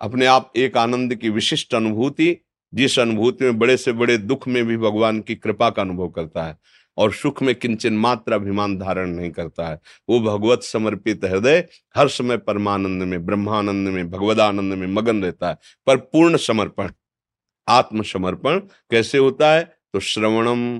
अपने 0.00 0.26
आप 0.26 0.52
एक 0.56 0.76
आनंद 0.76 1.14
की 1.14 1.28
विशिष्ट 1.28 1.74
अनुभूति, 1.74 2.36
जिस 2.74 2.98
अनुभूति 2.98 3.44
में 3.44 3.58
बड़े 3.58 3.76
से 3.76 3.92
बड़े 3.92 4.18
दुख 4.18 4.48
में 4.48 4.66
भी 4.66 4.76
भगवान 4.76 5.20
की 5.20 5.34
कृपा 5.34 5.70
का 5.70 5.82
अनुभव 5.82 6.08
करता 6.08 6.44
है। 6.44 6.58
और 6.98 7.12
सुख 7.12 7.42
में 7.42 7.54
किंचन 7.54 7.94
मात्र 7.94 8.32
अभिमान 8.32 8.78
धारण 8.78 9.10
नहीं 9.10 9.30
करता 9.30 9.68
है। 9.68 9.80
वो 10.08 10.20
भगवत 10.20 10.62
समर्पित 10.62 11.24
हृदय 11.24 11.68
हर 11.96 12.08
समय 12.08 12.36
परमानंद 12.36 13.02
में, 13.02 13.26
ब्रह्मानंद 13.26 13.88
में, 13.88 14.10
भगवदानंद 14.10 14.74
में 14.74 14.86
मगन 14.86 15.22
रहता 15.22 15.48
है। 15.48 15.58
पर 15.86 15.96
पूर्ण 15.96 16.36
समर्पण, 16.36 16.90
आत्मसमर्पण 17.68 18.58
कैसे 18.90 19.18
होता 19.18 19.52
है? 19.52 19.76
तो 19.92 20.00
श्रवणम, 20.00 20.78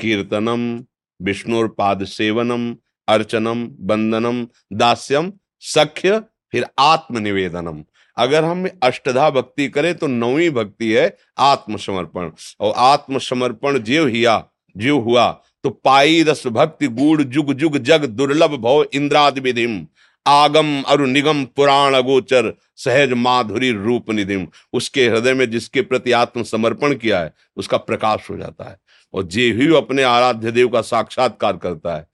कीर्तनम 0.00 0.84
विष्णुर 1.22 1.68
पाद 1.68 2.04
सेवनम, 2.04 2.76
अर्चनम, 3.08 3.68
बंदनम, 3.80 4.46
दास्यम, 4.72 5.32
सख्य, 5.60 6.22
फिर 6.52 6.66
आत्मनिवेदनम। 6.78 7.84
अगर 8.16 8.44
हम 8.44 8.68
अष्टधा 8.82 9.30
भक्ति 9.30 9.68
करें 9.68 9.94
तो 9.94 10.06
नौवीं 10.06 10.50
भक्ति 10.50 10.92
है 10.92 11.16
आत्मसमर्पण। 11.38 12.30
और 12.60 12.74
आत्मसमर्पण 12.76 13.78
जीव 13.78 14.06
हिया, 14.06 14.46
जीव 14.76 14.98
हुआ 14.98 15.42
तो 15.64 15.70
पाई 15.84 16.22
रस 16.22 16.46
भक्ति 16.48 16.88
गूढ़ 16.90 17.22
जुग 17.22 17.52
जुग 17.54 17.78
जग 17.80 18.04
दुर्लभ 18.06 18.56
भव 18.60 18.84
इंद्राद 18.94 19.38
विधिम 19.38 19.86
आगम 20.26 20.82
अरु 20.82 21.06
निगम 21.06 21.44
पुराण 21.56 21.94
अगोचर 21.94 22.52
सहज 22.76 23.12
माधुरी 23.12 23.70
रूप 23.72 24.10
निधिम। 24.10 24.46
उसके 24.72 25.06
हृदय 25.08 25.34
में 25.34 25.50
जिसके 25.50 25.82
प्रति 25.82 26.12
आत्म 26.12 26.42
समर्पण 26.42 26.94
किया 26.94 27.20
है, 27.20 27.32
उसका 27.56 27.76
प्रकाश 27.76 28.30
हो 28.30 28.36
जाता 28.36 28.68
है 28.70 28.78
और 29.14 29.22
जे 29.24 29.50
ही 29.52 29.74
अपने 29.76 30.02
आराध्य 30.02 30.52
देव 30.52 30.68
का 30.68 30.80
साक्षात्कार 30.82 31.56
करता 31.56 31.96
है, 31.96 32.06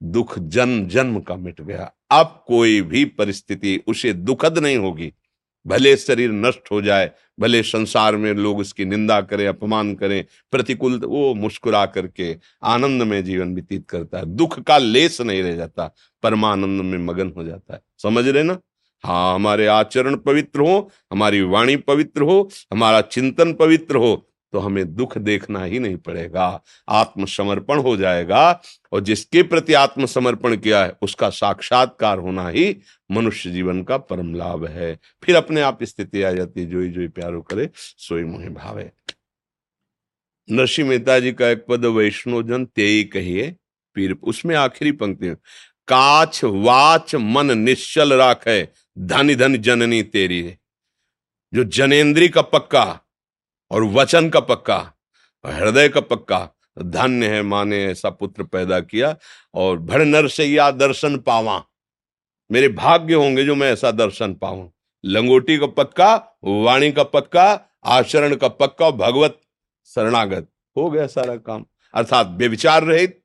दुख 0.00 0.38
जन्म 0.38 0.86
जन्म 0.86 1.20
का 1.20 1.36
मिट 1.36 1.60
गया। 1.60 1.90
अब 2.10 2.42
कोई 2.46 2.80
भी 2.82 3.04
परिस्थिति 3.04 3.80
उसे 3.86 4.12
दुखद 4.12 4.58
नहीं 4.58 4.76
होगी। 4.76 5.12
भले 5.66 5.96
शरीर 5.96 6.30
नष्ट 6.32 6.70
हो 6.70 6.80
जाए, 6.82 7.10
भले 7.40 7.62
संसार 7.62 8.16
में 8.16 8.32
लोग 8.34 8.58
उसकी 8.58 8.84
निंदा 8.84 9.20
करें, 9.20 9.46
अपमान 9.48 9.94
करें, 9.94 10.24
प्रतिकूल 10.50 11.00
वो 11.04 11.34
मुस्कुरा 11.34 11.86
करके 11.86 12.36
आनंद 12.62 13.02
में 13.02 13.24
जीवन 13.24 13.54
व्यतीत 13.54 13.86
करता 13.88 14.18
है। 14.18 14.26
दुख 14.26 14.60
का 14.60 14.78
लेस 14.78 15.20
नहीं 15.20 15.42
रह 15.42 15.56
जाता, 15.56 15.94
परमानंद 16.22 16.82
में 16.82 16.98
मगन 16.98 17.32
हो 17.36 17.44
जाता 17.44 17.74
है। 17.74 17.80
समझ 18.02 18.28
रहे 18.28 18.42
ना? 18.42 18.58
हाँ 19.04 19.34
हमारे 19.34 19.66
आचरण 19.66 20.16
पवित्र 20.16 20.60
हो, 20.60 20.90
हमारी 21.12 21.40
वाणी 21.42 21.76
पवित्र 21.76 22.22
हो, 22.22 22.50
हमारा 22.72 23.00
चिंतन 23.00 23.52
पवित्र 23.52 23.96
हो 23.96 24.28
तो 24.52 24.58
हमें 24.58 24.94
दुख 24.94 25.16
देखना 25.18 25.64
ही 25.64 25.78
नहीं 25.78 25.96
पड़ेगा, 25.96 26.62
आत्मसमर्पण 26.88 27.78
हो 27.78 27.96
जाएगा 27.96 28.60
और 28.92 29.00
जिसके 29.00 29.42
प्रति 29.42 29.74
आत्मसमर्पण 29.74 30.56
किया 30.56 30.84
है, 30.84 30.96
उसका 31.02 31.30
साक्षात्कार 31.30 32.18
होना 32.18 32.48
ही 32.48 32.76
मनुष्य 33.10 33.50
जीवन 33.50 33.82
का 33.82 33.96
परम 33.98 34.34
लाभ 34.34 34.66
है। 34.66 34.98
फिर 35.22 35.36
अपने 35.36 35.60
आप 35.60 35.82
स्थिति 35.82 36.22
आ 36.22 36.30
जाती 36.30 36.60
है, 36.60 36.66
जोई 36.66 36.88
जोई 36.88 37.08
प्यारो 37.08 37.40
करे, 37.42 37.68
सोई 37.76 38.24
मुहे 38.24 38.48
भावे। 38.50 38.90
नरसिंह 40.48 40.88
मेहता 40.88 41.18
जी 41.20 41.32
का 41.32 41.48
एक 41.48 41.64
पद 41.68 41.84
वैष्णोजन 41.86 42.64
ते 42.66 43.02
कहिए, 43.04 43.54
पीर, 43.96 44.12
उसमें 44.22 44.54
आखिरी 44.56 44.92
पंक्ति 44.92 45.34
काछ 45.88 46.44
वाच 46.44 47.14
मन 47.14 47.58
निश्चल 47.58 48.12
राखे, 48.12 48.62
धन 48.98 49.34
धन 49.34 49.56
जननी 49.56 50.02
तेरी 50.02 50.42
जो 51.52 51.64
जनेन्द्री 51.64 52.28
का 52.28 52.42
पक्का 52.42 52.84
और 53.72 53.84
वचन 53.84 54.28
का 54.28 54.40
पक्का 54.40 54.92
हृदय 55.46 55.88
का 55.88 56.00
पक्का, 56.00 56.50
धन्य 56.82 57.28
है 57.28 57.42
माँ 57.42 57.64
ने 57.64 57.84
ऐसा 57.84 58.10
पुत्र 58.10 58.42
पैदा 58.42 58.80
किया, 58.80 59.16
और 59.54 59.78
भड़ 59.78 60.02
नर 60.02 60.28
से 60.28 60.44
या 60.44 60.70
दर्शन 60.70 61.18
पावा। 61.18 61.64
मेरे 62.52 62.68
भाग्य 62.68 63.14
होंगे 63.14 63.44
जो 63.44 63.54
मैं 63.54 63.72
ऐसा 63.72 63.90
दर्शन 63.90 64.34
पाऊँ। 64.34 64.72
लंगोटी 65.04 65.58
का 65.58 65.66
पक्का, 65.66 66.38
वाणी 66.44 66.92
का 66.92 67.02
पक्का, 67.02 67.60
आचरण 67.84 68.34
का 68.34 68.48
पक्का 68.48 68.90
भगवत 68.90 69.40
शरणागत। 69.86 70.48
हो 70.76 70.90
गया 70.90 71.06
सारा 71.06 71.36
काम। 71.36 71.64
अर्थात 71.94 72.26
बेविचार 72.26 72.84
रहित, 72.84 73.22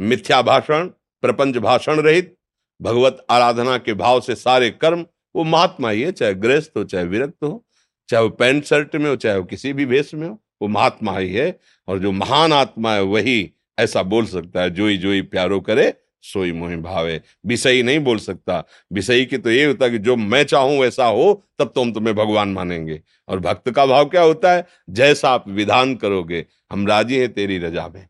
मिथ्या 0.00 0.42
भाषण, 0.42 0.86
प्रपंच 1.22 1.56
भाषण 1.56 2.00
रहित, 2.00 2.36
भगवत 2.82 3.26
आराधना 3.30 3.78
के 3.78 3.94
भाव 3.94 4.20
से 4.20 4.34
सारे 4.34 4.70
कर्म, 4.70 5.06
वो 5.36 5.44
महात्मा 5.44 5.90
ही 5.90 6.02
है, 6.02 6.12
चाहे 6.12 6.34
गृहस्थ 6.34 6.72
हो, 6.76 6.84
चाहे 6.84 7.04
विरक्त 7.04 7.44
हो 7.44 7.66
चाहे 8.10 8.22
वो 8.24 8.30
पैंट 8.30 8.64
शर्ट 8.64 8.96
में 8.96 9.10
हो, 9.10 9.16
चाहे 9.16 9.38
वो 9.38 9.44
किसी 9.44 9.72
भी 9.72 9.86
भेष 9.86 10.14
में 10.14 10.28
हो, 10.28 10.42
वो 10.62 10.68
महात्मा 10.68 11.18
ही 11.18 11.32
है 11.32 11.58
और 11.88 11.98
जो 11.98 12.12
महान 12.12 12.52
आत्मा 12.52 12.94
है 12.94 13.02
वही 13.02 13.50
ऐसा 13.78 14.02
बोल 14.02 14.26
सकता 14.26 14.62
है, 14.62 14.70
जोई 14.70 14.96
जोई 14.96 15.22
प्यारो 15.22 15.60
करे, 15.60 15.94
सोई 16.22 16.52
मोहि 16.52 16.76
भावे। 16.76 17.20
विषयी 17.46 17.82
नहीं 17.82 17.98
बोल 17.98 18.18
सकता। 18.18 18.64
विषयी 18.92 19.26
की 19.26 19.38
तो 19.38 19.50
ये 19.50 19.64
होता 19.64 19.84
है 19.84 19.90
कि 19.90 19.98
जो 19.98 20.16
मैं 20.16 20.42
चाहूँ 20.44 20.78
वैसा 20.80 21.04
हो, 21.04 21.44
तब 21.58 21.72
तो 21.74 21.82
हम 21.82 21.92
तुम्हें 21.92 22.16
भगवान 22.16 22.48
मानेंगे। 22.48 23.00
और 23.28 23.38
भक्त 23.38 23.70
का 23.70 23.86
भाव 23.86 24.04
क्या 24.04 24.22
होता 24.22 24.52
है? 24.52 24.66
जैसा 24.90 25.30
आप 25.30 25.48
विधान 25.48 25.94
करोगे, 25.94 26.46
हम 26.72 26.86
राज़ी 26.86 27.16
हैं 27.16 27.32
तेरी 27.32 27.58
रजा 27.58 27.88
में। 27.88 28.08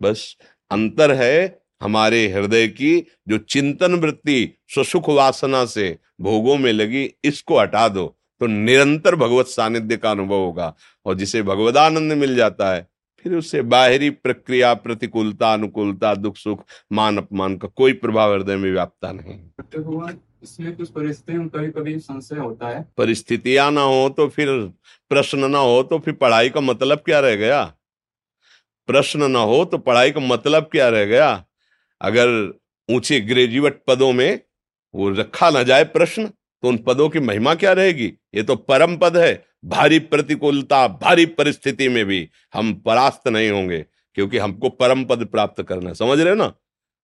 बस 0.00 0.36
अंतर 0.70 1.12
है 1.12 1.60
हमारे 1.82 2.28
हृदय 2.28 2.68
की 2.68 3.06
जो 3.28 3.38
चिंतन 3.38 3.94
वृत्ति 3.94 4.58
सुसुख 4.74 5.08
वासना 5.08 5.64
से 5.64 5.98
भोगों 6.20 6.56
में 6.56 6.72
लगी, 6.72 7.10
इसको 7.24 7.60
हटा 7.60 7.88
दो। 7.88 8.19
तो 8.40 8.46
निरंतर 8.46 9.16
भगवत 9.16 9.46
सानिध्य 9.46 9.96
का 9.96 10.10
अनुभव 10.10 10.36
होगा 10.36 10.74
और 11.06 11.14
जिसे 11.14 11.42
भगवदानंद 11.42 12.12
मिल 12.12 12.34
जाता 12.36 12.72
है 12.74 12.86
फिर 13.24 13.34
उससे 13.34 13.62
बाहरी 13.62 14.10
प्रक्रिया 14.10 14.72
प्रतिकूलता 14.74 15.52
अनुकूलता 15.52 16.14
दुख 16.14 16.36
सुख 16.36 16.64
मान 16.92 17.18
अपमान 17.18 17.56
का 17.56 17.68
कोई 17.68 17.92
प्रभाव 17.92 18.34
हृदय 18.34 18.56
में 18.56 18.70
व्यापता 18.72 19.12
नहीं। 19.12 19.38
इसमें 20.42 20.76
कुछ 20.76 20.88
परिस्थिति 20.90 21.38
में 21.38 21.48
कभी 21.48 21.70
कभी 21.70 21.98
संशय 21.98 22.36
होता 22.36 22.68
है? 22.68 22.86
परिस्थितियाँ 22.96 23.70
ना 23.72 23.82
हो 23.82 24.08
तो 24.08 24.28
फिर 24.28 24.48
प्रश्न 25.10 25.50
ना 25.50 25.58
हो 25.58 25.82
तो 25.82 25.98
फिर 25.98 26.14
पढ़ाई 26.14 26.48
का 26.50 26.60
मतलब 26.60 26.98
क्या 26.98 27.20
रह 27.20 27.36
गया? 27.36 27.62
प्रश्न 28.88 29.30
ना 29.30 29.38
हो 29.40 29.64
तो 29.64 29.78
पढ़ाई 29.78 30.10
का 30.10 30.20
मतलब 30.20 30.68
क्या 30.72 30.88
रह 30.88 31.04
गया? 31.04 31.44
अगर 32.00 32.52
ऊँचे 32.88 33.20
ग्रेजुएट 33.20 33.82
पदों 33.86 34.12
में 34.12 34.40
वो 34.94 35.10
रखा 35.10 35.50
ना 35.50 35.62
जाए 35.62 35.84
प्रश्न 35.84 36.30
तो 36.62 36.68
उन 36.68 36.78
पदों 36.78 37.08
की 37.08 37.18
महिमा 37.18 37.54
क्या 37.54 37.72
रहेगी? 37.72 38.06
ये 38.34 38.42
तो 38.42 38.56
परम 38.56 38.96
पद 38.96 39.16
है। 39.16 39.46
भारी 39.64 39.98
प्रतिकूलता, 39.98 40.88
भारी 40.88 41.26
परिस्थिति 41.26 41.88
में 41.88 42.04
भी 42.04 42.28
हम 42.54 42.74
परास्त 42.74 43.28
नहीं 43.28 43.50
होंगे, 43.50 43.86
क्योंकि 44.14 44.38
हमको 44.38 44.68
परम 44.68 45.04
पद 45.04 45.24
प्राप्त 45.24 45.62
करना 45.62 45.92
समझ 45.92 46.20
रहे 46.20 46.34
ना? 46.34 46.54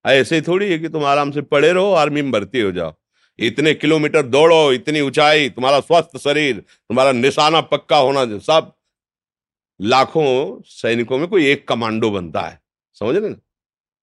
ऐसे 0.05 0.41
थोड़ी 0.41 0.71
है 0.71 0.79
कि 0.79 0.89
तुम 0.89 1.05
आराम 1.05 1.31
से 1.31 1.41
पड़े 1.41 1.73
रहो, 1.73 1.91
आर्मी 1.91 2.21
में 2.21 2.31
भर्ती 2.31 2.59
हो 2.59 2.71
जाओ। 2.71 2.93
इतने 3.39 3.73
किलोमीटर 3.73 4.21
दौड़ो, 4.21 4.73
इतनी 4.73 5.01
ऊंचाई, 5.01 5.49
तुम्हारा 5.49 5.79
स्वस्थ 5.79 6.17
शरीर, 6.17 6.57
तुम्हारा 6.59 7.11
निशाना 7.11 7.61
पक्का 7.61 7.97
होना, 7.97 8.25
सब। 8.25 8.73
लाखों 9.81 10.61
सैनिकों 10.65 11.17
में 11.17 11.27
कोई 11.27 11.47
एक 11.47 11.67
कमांडो 11.67 12.11
बनता 12.11 12.41
है। 12.41 12.61
समझ 12.93 13.15
रहे 13.15 13.29
ना? 13.29 13.35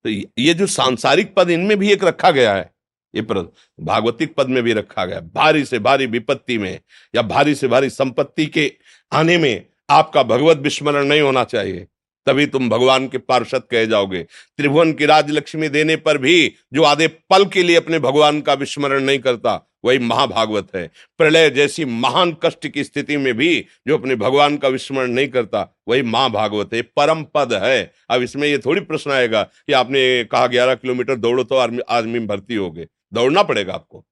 तो 0.05 0.11
ये 0.39 0.55
जो 0.55 0.67
सांसारिक 0.67 1.35
पद 1.35 1.51
इनमें 1.51 1.79
भी 1.79 1.93
एक 1.93 2.05
रखा 2.05 2.31
गया 2.31 2.55
है 2.55 2.74
ये 3.15 3.23
भागवतिक 3.23 4.35
पद 4.35 4.49
में 4.49 4.63
भी 4.63 4.73
रखा 4.73 5.05
गया। 5.05 5.21
भारी 5.35 5.65
से 5.65 5.79
भारी 5.79 6.07
विपत्ति 6.07 6.59
में 6.59 6.79
या 7.15 7.23
भारी 7.23 7.55
से 7.55 7.69
भारी 7.69 7.91
संपत्ति 7.91 8.47
के 8.47 8.71
आने 9.13 9.39
में 9.39 9.65
आपका 9.91 10.23
भगवत 10.23 10.59
विस्मरण 10.59 11.05
नहीं 11.05 11.21
होना 11.21 11.45
चाहिए। 11.45 11.87
तभी 12.27 12.47
तुम 12.47 12.69
भगवान 12.69 13.07
के 13.09 13.19
पार्षद 13.19 13.63
कहे 13.71 13.87
जाओगे। 13.87 14.23
त्रिभुवन 14.57 14.93
की 14.93 15.07
राजलक्ष्मी 15.07 15.69
देने 15.69 15.97
पर 15.97 16.19
भी 16.19 16.55
जो 16.75 16.83
आधे 16.83 17.09
पल 17.09 17.45
के 17.45 17.63
लिए 17.63 17.77
अपने 17.77 17.99
भगवान 17.99 18.41
का 18.41 18.55
विस्मरण 18.55 19.03
नहीं 19.03 19.19
करता, 19.19 19.71
वही 19.85 19.99
महाभागवत 19.99 20.69
है। 20.75 20.91
प्रलय 21.19 21.51
जैसी 21.51 21.85
महान 21.85 22.35
कष्ट 22.45 22.67
की 22.69 22.85
स्थिति 22.85 23.17
में 23.17 23.35
भी 23.35 23.67
जो 23.89 23.99
अपने 23.99 24.15
भगवान 24.17 24.57
का 24.57 24.69
विस्मरण 24.69 25.11
नहीं 25.11 25.29
करता, 25.29 25.77
वही 25.89 26.03
महाभागवत 26.03 26.75
है। 26.75 26.83
परम 26.83 27.23
पद 27.35 27.53
है। 27.55 27.93
अब 28.11 28.23
इसमें 28.23 28.49
ये 28.49 28.59
थोड़ी 28.59 28.81
प्रश्न 28.81 29.11
आएगा 29.11 29.43
कि 29.43 29.73
आपने 29.73 30.25
कहा 30.25 30.47
ग्यारह 30.47 30.75
किलोमीटर 30.75 31.17
दौड़ो 31.17 31.45
तो 31.45 31.57
आदमी 31.89 32.21
भर्ती 32.21 32.55
हो 32.55 32.71
गए। 32.71 32.87
दौड़ना 33.15 33.43
पड़ेगा 33.43 33.75
आपको। 33.75 34.05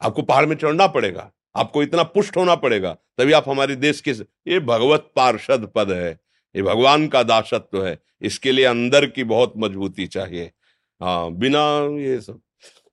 आपको 0.00 0.22
पहाड़ 0.22 0.46
में 0.46 0.56
चढ़ना 0.56 0.86
पड़ेगा। 0.88 1.30
आपको 1.54 1.82
इतना 1.82 2.02
पुष्ट 2.04 2.36
होना 2.36 2.54
पड़ेगा, 2.56 2.92
तभी 3.18 3.32
आप 3.32 3.48
हमारे 3.48 3.76
देश 3.76 4.00
के 4.00 4.10
ये 4.10 4.58
भगवत 4.60 5.10
पार्षद 5.16 5.70
पद 5.74 5.90
है, 5.90 6.10
ये 6.54 6.62
भगवान 6.62 7.06
का 7.08 7.22
दासत्व 7.22 7.68
तो 7.72 7.82
है, 7.82 7.98
इसके 8.22 8.52
लिए 8.52 8.64
अंदर 8.64 9.06
की 9.06 9.24
बहुत 9.24 9.52
मजबूती 9.56 10.06
चाहिए। 10.08 10.50
हाँ 11.00 11.30
बिना 11.32 11.62
ये 12.00 12.20
सब, 12.20 12.40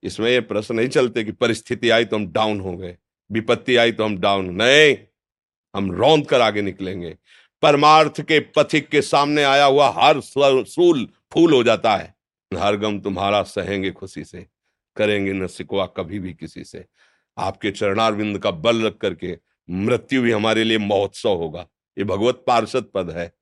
इसमें 0.03 0.29
ये 0.31 0.39
प्रश्न 0.41 0.75
नहीं 0.75 0.87
चलते 0.89 1.23
कि 1.23 1.31
परिस्थिति 1.33 1.89
आई 1.89 2.05
तो 2.05 2.15
हम 2.15 2.27
डाउन 2.27 2.59
हो 2.59 2.75
गए, 2.77 2.95
विपत्ति 3.29 3.75
आई 3.75 3.91
तो 3.91 4.05
हम 4.05 4.17
डाउन, 4.17 4.49
नहीं, 4.51 4.95
हम 5.73 5.91
रौंद 5.91 6.25
कर 6.27 6.41
आगे 6.41 6.61
निकलेंगे। 6.61 7.15
परमार्थ 7.63 8.21
के 8.21 8.39
पथिक 8.55 8.87
के 8.89 9.01
सामने 9.01 9.43
आया 9.43 9.65
हुआ 9.65 9.89
हर 9.91 10.19
सूल, 10.21 11.07
फूल 11.31 11.53
हो 11.53 11.63
जाता 11.63 11.95
है। 11.95 12.13
हर 12.51 12.75
गम 12.77 12.99
तुम्हारा 12.99 13.41
सहेंगे 13.43 13.91
खुशी 13.91 14.23
से। 14.23 14.45
करेंगे 14.95 15.33
न 15.33 15.47
सिकवा 15.47 15.85
कभी 15.85 16.19
भी 16.19 16.33
किसी 16.33 16.63
से। 16.63 16.85
आपके 17.37 17.71
चरणारविंद 17.71 18.39
का 18.39 18.51
बल 18.51 18.81
रख 18.81 18.97
करके 18.97 19.39
मृत्यु 19.69 20.21
भी 20.21 20.31
हमारे 20.31 20.63
लिए 20.63 20.77
महोत्सव 20.77 21.29
होगा। 21.29 21.67
ये 21.97 22.03
भगवत 22.03 22.43
पार्षद 22.47 22.85
पद 22.93 23.09
है। 23.11 23.33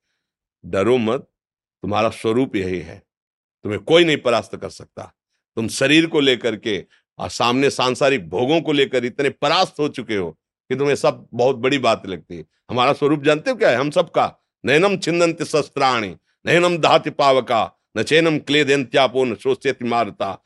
डरो 0.66 0.98
मत, 0.98 1.22
तुम्हारा 1.82 2.10
स्वरूप 2.10 2.56
यही 2.56 2.80
है। 2.80 3.04
तुम्हें 3.64 3.84
कोई 3.84 4.06
नहीं 4.06 4.18
परास्त 4.18 4.56
कर 4.56 4.70
सकता। 4.70 5.16
तुम 5.56 5.68
शरीर 5.68 6.08
को 6.08 6.20
लेकर 6.20 6.56
के 6.56 6.86
और 7.18 7.30
सामने 7.30 7.70
सांसारिक 7.70 8.30
भोगों 8.30 8.62
को 8.62 8.72
लेकर 8.72 9.06
इतने 9.06 9.30
परास्त 9.30 9.76
हो 9.80 9.88
चुके 9.88 10.16
हो 10.16 10.32
कि 10.70 10.76
तुम्हें 10.76 10.96
सब 10.96 11.28
बहुत 11.34 11.56
बड़ी 11.56 11.78
बात 11.78 12.08
लगती 12.08 12.38
है। 12.38 12.46
हमारा 12.70 12.94
स्वरूप 12.94 13.24
जानते 13.24 13.50
हो 13.50 13.56
क्या 13.56 13.70
है? 13.70 13.76
हम 13.76 13.92
सबका। 13.92 14.38
नैनम 14.66 14.98
छिंदंत 14.98 15.44
शस्त्राणी, 15.44 16.18
नैनम 16.46 16.78
दहाति 16.78 17.10
पावका, 17.10 17.82
न 17.98 18.04
चैनम 18.04 18.30
क्ले 18.30 18.40
क्लेदेन्त्यापो 18.40 19.26
न 19.26 19.36
शोष्यति 19.36 19.86
मारता। 19.86 20.44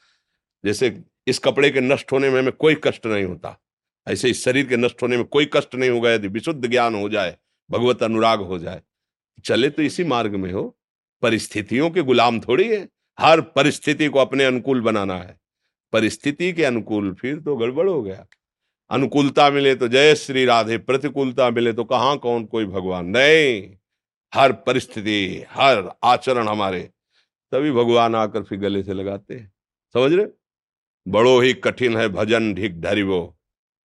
जैसे 0.65 1.03
इस 1.27 1.39
कपड़े 1.39 1.69
के 1.69 1.81
नष्ट 1.81 2.11
होने 2.11 2.29
में 2.29 2.39
हमें 2.39 2.51
कोई 2.51 2.75
कष्ट 2.83 3.05
नहीं 3.05 3.23
होता। 3.23 3.61
ऐसे 4.07 4.29
इस 4.29 4.43
शरीर 4.43 4.67
के 4.67 4.77
नष्ट 4.77 5.01
होने 5.01 5.17
में 5.17 5.25
कोई 5.25 5.49
कष्ट 5.53 5.75
नहीं 5.75 5.89
होगा, 5.89 6.11
यदि 6.11 6.27
विशुद्ध 6.27 6.67
ज्ञान 6.69 6.95
हो 6.95 7.09
जाए, 7.09 7.37
भगवत 7.71 8.03
अनुराग 8.03 8.41
हो 8.41 8.59
जाए। 8.59 8.81
चले 9.45 9.69
तो 9.69 9.81
इसी 9.81 10.03
मार्ग 10.03 10.35
में 10.35 10.51
हो। 10.51 10.77
परिस्थितियों 11.21 11.89
के 11.89 12.01
गुलाम 12.01 12.39
थोड़ी 12.39 12.67
है। 12.69 12.89
हर 13.19 13.41
परिस्थिति 13.41 14.07
को 14.07 14.19
अपने 14.19 14.45
अनुकूल 14.45 14.81
बनाना 14.81 15.17
है। 15.17 15.39
परिस्थिति 15.93 16.53
के 16.53 16.63
अनुकूल 16.63 17.13
फिर 17.13 17.39
तो 17.39 17.55
गड़बड़ 17.55 17.89
हो 17.89 18.03
गया। 18.03 18.25
अनुकूलता 18.89 19.49
मिले 19.49 19.75
तो 19.75 19.87
जय 19.87 20.15
श्री 20.15 20.45
राधे, 20.45 20.77
प्रतिकूलता 20.77 21.49
मिले 21.49 21.73
तो 21.73 21.83
कहाँ 21.83 22.17
कौन 22.17 22.45
कोई 22.45 22.65
भगवान? 22.65 23.05
नहीं। 23.05 23.77
हर 24.33 24.53
परिस्थिति, 24.53 25.45
हर 25.49 25.91
आचरण 26.03 26.47
हमारे। 26.47 26.89
तभी 27.51 27.71
भगवान 27.71 28.15
आकर 28.15 28.43
फिर 28.43 28.59
गले 28.59 28.83
से 28.83 28.93
लगाते 28.93 29.33
हैं। 29.33 29.53
समझ 29.93 30.13
रहे? 30.13 30.25
बड़ो 31.05 31.39
ही 31.39 31.53
कठिन 31.55 31.97
है 31.97 32.07
भजन, 32.09 32.53
ढिक 32.53 32.79
ढरिवो 32.81 33.35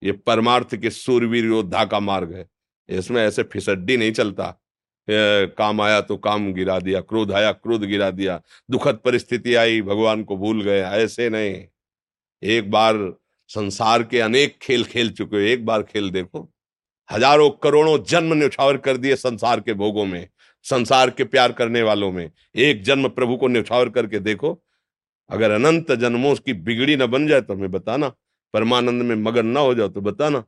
ये 0.03 0.13
परमार्थ 0.13 0.75
के 0.77 0.91
सूरवीर 0.91 1.45
योद्धा 1.45 1.85
का 1.85 2.01
मार्ग 2.01 2.33
है। 2.35 2.47
इसमें 2.89 3.23
ऐसे 3.23 3.43
फिसड्डी 3.43 3.97
नहीं 3.97 4.13
चलता। 4.13 4.57
काम 5.09 5.81
आया 5.81 6.01
तो 6.01 6.17
काम 6.17 6.53
गिरा 6.53 6.79
दिया, 6.79 7.01
क्रोध 7.01 7.33
आया, 7.33 7.51
क्रोध 7.53 7.85
गिरा 7.85 8.11
दिया। 8.11 8.41
दुखद 8.71 8.99
परिस्थिति 9.05 9.55
आई, 9.55 9.83
भगवान 9.83 10.23
को 10.25 10.37
भूल 10.37 10.63
गए, 10.63 10.81
ऐसे 10.81 11.29
नहीं। 11.31 11.65
एक 12.43 12.71
बार 12.71 12.97
संसार 13.51 14.03
के 14.03 14.21
अनेक 14.21 14.57
खेल 14.63 14.85
खेल 14.85 15.11
चुके 15.11 15.37
हो, 15.37 15.43
एक 15.43 15.65
बार 15.67 15.83
खेल 15.83 16.11
देखो। 16.11 16.49
हज़ारों 17.09 17.51
करोड़ों 17.63 17.99
जन्म 18.05 18.35
न्यौछावर 18.35 18.77
कर 18.77 18.97
दिए 18.97 19.17
संसार 19.17 19.61
के 19.61 19.75
भोगों 19.75 20.05
में, 20.07 20.29
संसार 20.67 21.11
के 21.11 21.25
प्यार 21.25 21.53
करने 21.53 21.83
वालों 21.83 22.11
में। 22.13 22.31
एक 22.57 22.83
जन्म 22.83 23.09
प्रभु 23.09 23.37
को 23.37 23.49
न्यौछावर 23.49 23.89
करके 23.89 24.19
देखो 24.21 24.61
अगर 25.31 25.51
अनंत 25.51 25.93
जन्मों 25.93 26.35
की 26.35 26.53
बिगड़ी 26.53 26.97
न 26.97 27.07
बन 27.07 27.27
जाए 27.27 27.41
तो 27.41 27.55
हमें 27.55 27.71
बताना। 27.71 28.13
परमानंद 28.53 29.03
में 29.03 29.17
मगन 29.17 29.47
ना 29.47 29.61
हो 29.61 29.75
जाओ 29.75 29.89
तो 29.89 30.01
बताना। 30.01 30.45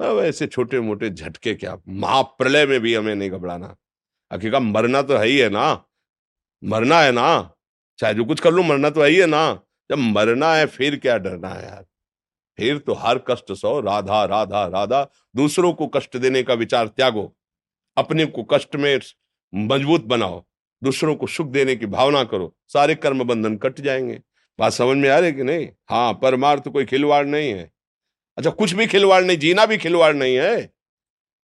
अब 0.00 0.18
ऐसे 0.18 0.46
छोटे 0.46 0.80
मोटे 0.80 1.10
झटके 1.10 1.54
क्या? 1.54 1.78
महाप्रलय 1.88 2.66
में 2.66 2.80
भी 2.80 2.94
हमें 2.94 3.14
नहीं 3.14 3.30
घबराना। 3.30 3.76
हकीका 4.32 4.60
मरना 4.60 5.02
तो 5.02 5.16
है 5.16 5.26
ही 5.26 5.38
है 5.38 5.48
ना? 5.50 5.84
मरना 6.64 7.00
है 7.00 7.12
ना? 7.12 7.54
चाहे 7.98 8.14
जो 8.14 8.24
कुछ 8.24 8.40
कर 8.40 8.52
लू, 8.52 8.62
मरना 8.62 8.90
तो 8.90 9.02
है 9.02 9.10
ही 9.10 9.16
है 9.16 9.26
ना? 9.26 9.60
जब 9.90 9.98
मरना 9.98 10.54
है, 10.54 10.66
फिर 10.66 10.96
क्या 10.96 11.18
डरना 11.18 11.48
है 11.48 11.64
यार? 11.64 11.86
फिर 12.56 12.78
तो 12.78 12.94
हर 12.94 13.18
कष्ट 13.18 13.52
सो। 13.52 13.80
राधा 13.80 14.24
राधा 14.24 14.66
राधा, 14.66 15.10
दूसरों 15.36 15.72
को 15.72 15.86
कष्ट 15.86 16.16
देने 16.16 16.42
का 16.42 16.54
विचार 16.54 16.88
त्यागो। 16.88 17.36
अपने 17.96 18.26
को 18.26 18.42
कष्ट 18.42 18.76
में 18.76 19.00
मज़बूत 19.54 20.04
बनाओ। 20.04 20.44
दूसरों 20.84 21.14
को 21.16 21.26
सुख 21.26 21.46
देने 21.46 21.76
की 21.76 21.86
भावना 21.86 22.24
करो 22.24 22.54
सारे 22.68 22.94
कर्म 22.94 23.24
बंधन 23.24 23.56
कट 23.56 23.80
जाएँगे। 23.80 24.20
बात 24.58 24.72
समझ 24.72 24.96
में 24.96 25.08
आ 25.10 25.18
रही 25.18 25.32
कि 25.32 25.42
नहीं? 25.42 25.68
हाँ 25.90 26.12
परमार्थ 26.22 26.68
कोई 26.68 26.84
खिलवाड़ 26.84 27.24
नहीं 27.26 27.50
है। 27.50 27.70
अच्छा 28.38 28.50
कुछ 28.50 28.72
भी 28.72 28.86
खिलवाड़ 28.86 29.22
नहीं 29.24 29.38
जीना 29.38 29.66
भी 29.66 29.78
खिलवाड़ 29.78 30.14
नहीं 30.14 30.36
है। 30.36 30.72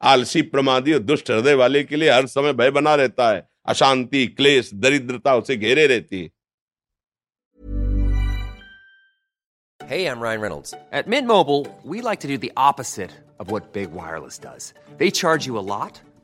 आलसी 0.03 0.42
प्रमादी 0.42 0.92
और 0.92 0.98
दुष्ट 0.98 1.31
हृदय 1.31 1.55
वाले 1.55 1.83
के 1.85 1.96
लिए 1.96 2.11
हर 2.11 2.26
समय 2.26 2.53
भय 2.53 2.70
बना 2.70 2.94
रहता 2.94 3.31
है। 3.31 3.48
अशांति 3.66 4.26
क्लेश 4.26 4.70
दरिद्रता 4.74 5.35
उसे 5.37 5.57
घेरे 5.57 5.87
रहती 5.87 6.22
है। 6.22 6.31
Hey, 9.81 10.07
I'm 10.09 10.20
Ryan 10.22 10.40
Reynolds. 10.40 10.72
At 10.92 11.09
Mint 11.12 11.26
Mobile, 11.29 11.62
we 11.85 12.00
like 12.00 12.20
to 12.24 12.29
do 12.29 12.38
the 12.38 12.53
opposite 12.64 13.14
of 13.40 13.48
what 13.53 13.64
Big 13.76 13.94
Wireless 14.00 14.37
does. 14.38 14.72
They 14.98 15.11
charge 15.20 15.46
you 15.48 15.57
a 15.59 15.64
lot, 15.70 16.00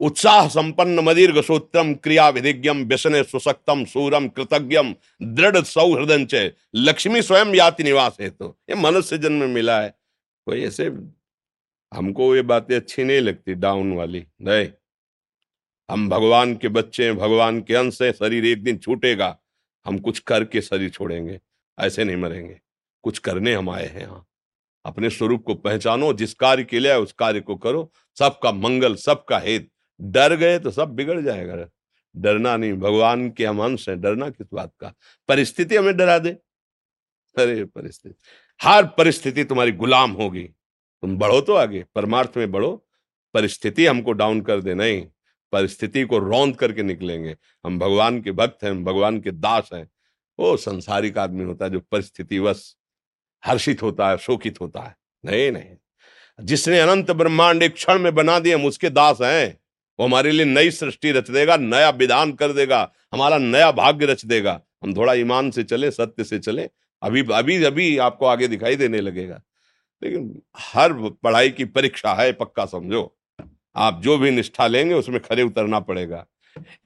उत्साह 0.00 0.48
संपन्न 0.48 1.00
मदीर्घ 1.00 1.40
सूत्रम 1.40 1.92
क्रिया 1.94 2.28
विधिज्ञम 2.28 2.82
व्यसने 2.84 3.22
सुसक्तम 3.22 3.84
सूरम 3.84 4.28
कृतज्ञम 4.28 4.94
दृढ़ 5.22 5.56
सौहृदन 5.64 6.26
च 6.26 6.50
लक्ष्मी 6.74 7.22
स्वयं 7.22 7.54
याति 7.54 7.84
निवास 7.84 8.16
है 8.20 8.28
तो 8.30 8.56
ये 8.70 8.76
मनुष्य 8.76 9.18
जन्म 9.18 9.48
मिला 9.50 9.80
है। 9.80 9.88
कोई 10.46 10.62
ऐसे 10.64 10.86
हमको 11.92 12.34
ये 12.36 12.42
बातें 12.42 12.74
अच्छी 12.76 13.04
नहीं 13.04 13.20
लगती 13.20 13.54
डाउन 13.54 13.92
वाली। 13.92 14.24
नहीं। 14.42 14.68
हम 15.88 16.08
भगवान 16.08 16.54
के 16.56 16.68
बच्चे 16.68 17.04
हैं, 17.04 17.16
भगवान 17.16 17.60
के 17.60 17.74
अंश 17.74 18.00
है, 18.02 18.12
शरीर 18.12 18.46
एक 18.46 18.62
दिन 18.64 18.78
छूटेगा। 18.78 19.36
हम 19.86 19.98
कुछ 19.98 20.18
करके 20.20 20.60
शरीर 20.60 20.90
छोड़ेंगे, 20.90 21.38
ऐसे 21.78 22.04
नहीं 22.04 22.16
मरेंगे। 22.16 22.58
कुछ 23.04 23.18
करने 23.18 23.54
हम 23.54 23.70
आए 23.70 23.86
हैं 23.86 24.00
यहाँ 24.00 24.24
अपने 24.84 25.10
स्वरूप 25.10 25.44
को 25.44 25.54
पहचानो, 25.54 26.12
जिस 26.12 26.34
कार्य 26.34 26.64
के 26.64 26.78
लिए 26.78 26.94
उस 26.94 27.12
कार्य 27.12 27.40
को 27.40 27.56
करो। 27.56 27.90
सबका 28.16 28.52
मंगल, 28.52 28.94
सबका 28.96 29.38
हित। 29.38 29.68
डर 30.00 30.36
गए 30.36 30.58
तो 30.58 30.70
सब 30.70 30.88
बिगड़ 30.88 31.20
जाएगा। 31.20 31.68
डरना 32.16 32.56
नहीं, 32.56 32.72
भगवान 32.72 33.30
के 33.30 33.46
हम 33.46 33.62
अंश 33.62 33.88
हैं, 33.88 34.00
डरना 34.00 34.30
किस 34.30 34.46
बात 34.52 34.72
का? 34.80 34.94
परिस्थिति 35.28 35.76
हमें 35.76 35.96
डरा 35.96 36.18
दे। 36.18 36.30
अरे, 37.38 37.64
परिस्थिति। 37.64 38.14
हर 38.62 38.86
परिस्थिति 38.86 39.44
तुम्हारी 39.44 39.72
गुलाम 39.72 40.10
होगी। 40.10 40.44
तुम 41.02 41.18
बढ़ो 41.18 41.40
तो 41.40 41.54
आगे, 41.54 41.84
परमार्थ 41.94 42.32
में 42.36 42.52
बढ़ो। 42.52 42.86
परिस्थिति 43.34 43.86
हमको 43.86 44.12
डाउन 44.12 44.40
कर 44.40 44.60
दे, 44.60 44.74
नहीं, 44.74 45.06
परिस्थिति 45.52 46.04
को 46.04 46.18
रौंद 46.18 46.56
करके 46.56 46.82
निकलेंगे। 46.82 47.36
हम 47.66 47.78
भगवान 47.78 48.22
के 48.22 48.32
भक्त 48.32 48.64
हैं, 48.64 48.70
हम 48.70 48.84
भगवान 48.84 49.20
के 49.20 49.30
दास 49.30 49.70
हैं। 49.74 49.90
वो 50.38 50.56
संसारिक 50.56 51.18
आदमी 51.18 51.44
होता 51.44 51.64
है 51.64 51.70
जो 51.70 51.80
परिस्थितिवश 51.80 52.76
हर्षित 53.44 53.82
होता 53.82 54.10
है, 54.10 54.18
शोकित 54.18 54.60
होता 54.60 54.80
है। 54.80 54.96
नहीं 55.24 55.52
नहीं। 55.52 55.76
जिसने 56.40 56.80
अनंत 56.80 57.10
ब्रह्मांड 57.10 57.62
एक 57.62 57.74
क्षण 57.74 57.98
में 57.98 58.14
बना 58.14 58.38
दिए 58.38 58.54
हम 58.54 58.66
उसके 58.66 58.90
दास 58.90 59.18
हैं। 59.22 59.58
वो 59.98 60.06
हमारे 60.06 60.30
लिए 60.30 60.44
नई 60.44 60.70
सृष्टि 60.70 61.12
रच 61.12 61.30
देगा, 61.30 61.56
नया 61.56 61.90
विधान 61.90 62.32
कर 62.32 62.52
देगा, 62.52 62.90
हमारा 63.12 63.38
नया 63.38 63.70
भाग्य 63.72 64.06
रच 64.06 64.24
देगा। 64.24 64.60
हम 64.82 64.94
थोड़ा 64.96 65.14
ईमान 65.14 65.50
से 65.50 65.62
चले, 65.64 65.90
सत्य 65.90 66.24
से 66.24 66.38
चले, 66.38 66.68
अभी 67.02 67.24
अभी 67.32 67.62
अभी 67.64 67.96
आपको 67.98 68.26
आगे 68.26 68.48
दिखाई 68.48 68.76
देने 68.76 69.00
लगेगा। 69.00 69.40
लेकिन 70.02 70.42
हर 70.58 70.92
पढ़ाई 71.22 71.50
की 71.50 71.64
परीक्षा 71.64 72.14
है, 72.14 72.32
पक्का 72.32 72.64
समझो। 72.64 73.18
आप 73.76 74.00
जो 74.02 74.16
भी 74.18 74.30
निष्ठा 74.30 74.66
लेंगे, 74.66 74.94
उसमें 74.94 75.20
खड़े 75.20 75.42
उतरना 75.42 75.80
पड़ेगा। 75.80 76.26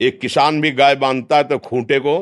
एक 0.01 0.19
किसान 0.21 0.61
भी 0.61 0.71
गाय 0.71 0.95
बांधता 0.95 1.37
है 1.37 1.43
तो 1.43 1.57
खूंटे 1.59 1.99
को 1.99 2.19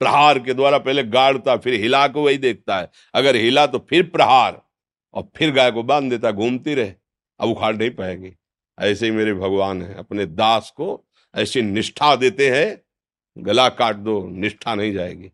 प्रहार 0.00 0.38
के 0.38 0.54
द्वारा 0.54 0.78
पहले 0.78 1.02
गाड़ता, 1.04 1.56
फिर 1.56 1.74
हिला 1.74 2.06
को 2.08 2.22
वही 2.22 2.38
देखता 2.38 2.78
है। 2.78 2.90
अगर 3.14 3.36
हिला 3.36 3.66
तो 3.66 3.78
फिर 3.90 4.02
प्रहार, 4.02 4.60
और 5.14 5.28
फिर 5.36 5.52
गाय 5.52 5.70
को 5.70 5.82
बाँध 5.82 6.10
देता, 6.10 6.30
घूमती 6.30 6.74
रहे, 6.74 6.92
अब 7.40 7.48
उखाड़ 7.48 7.76
नहीं 7.76 7.90
पाएगी। 7.90 8.32
ऐसे 8.78 9.06
ही 9.06 9.12
मेरे 9.12 9.34
भगवान 9.34 9.82
है, 9.82 9.94
अपने 9.94 10.26
दास 10.26 10.72
को 10.76 11.04
ऐसी 11.34 11.62
निष्ठा 11.62 12.16
देते 12.16 12.50
हैं, 12.50 12.82
गला 13.38 13.68
काट 13.68 13.96
दो, 13.96 14.28
निष्ठा 14.28 14.74
नहीं 14.74 14.92
जाएगी। 14.92 15.30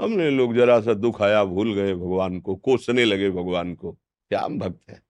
हमने 0.00 0.30
लोग 0.30 0.54
जरा 0.54 0.80
सा 0.80 0.94
दुख 0.94 1.22
आया, 1.22 1.44
भूल 1.44 1.74
गए 1.74 1.94
भगवान 1.94 2.40
को, 2.40 2.56
कोसने 2.56 3.04
लगे 3.04 3.30
भगवान 3.30 3.74
को। 3.74 3.92
क्या 4.28 4.40
हम 4.40 4.58
भक्त 4.58 4.90
हैं? 4.90 5.02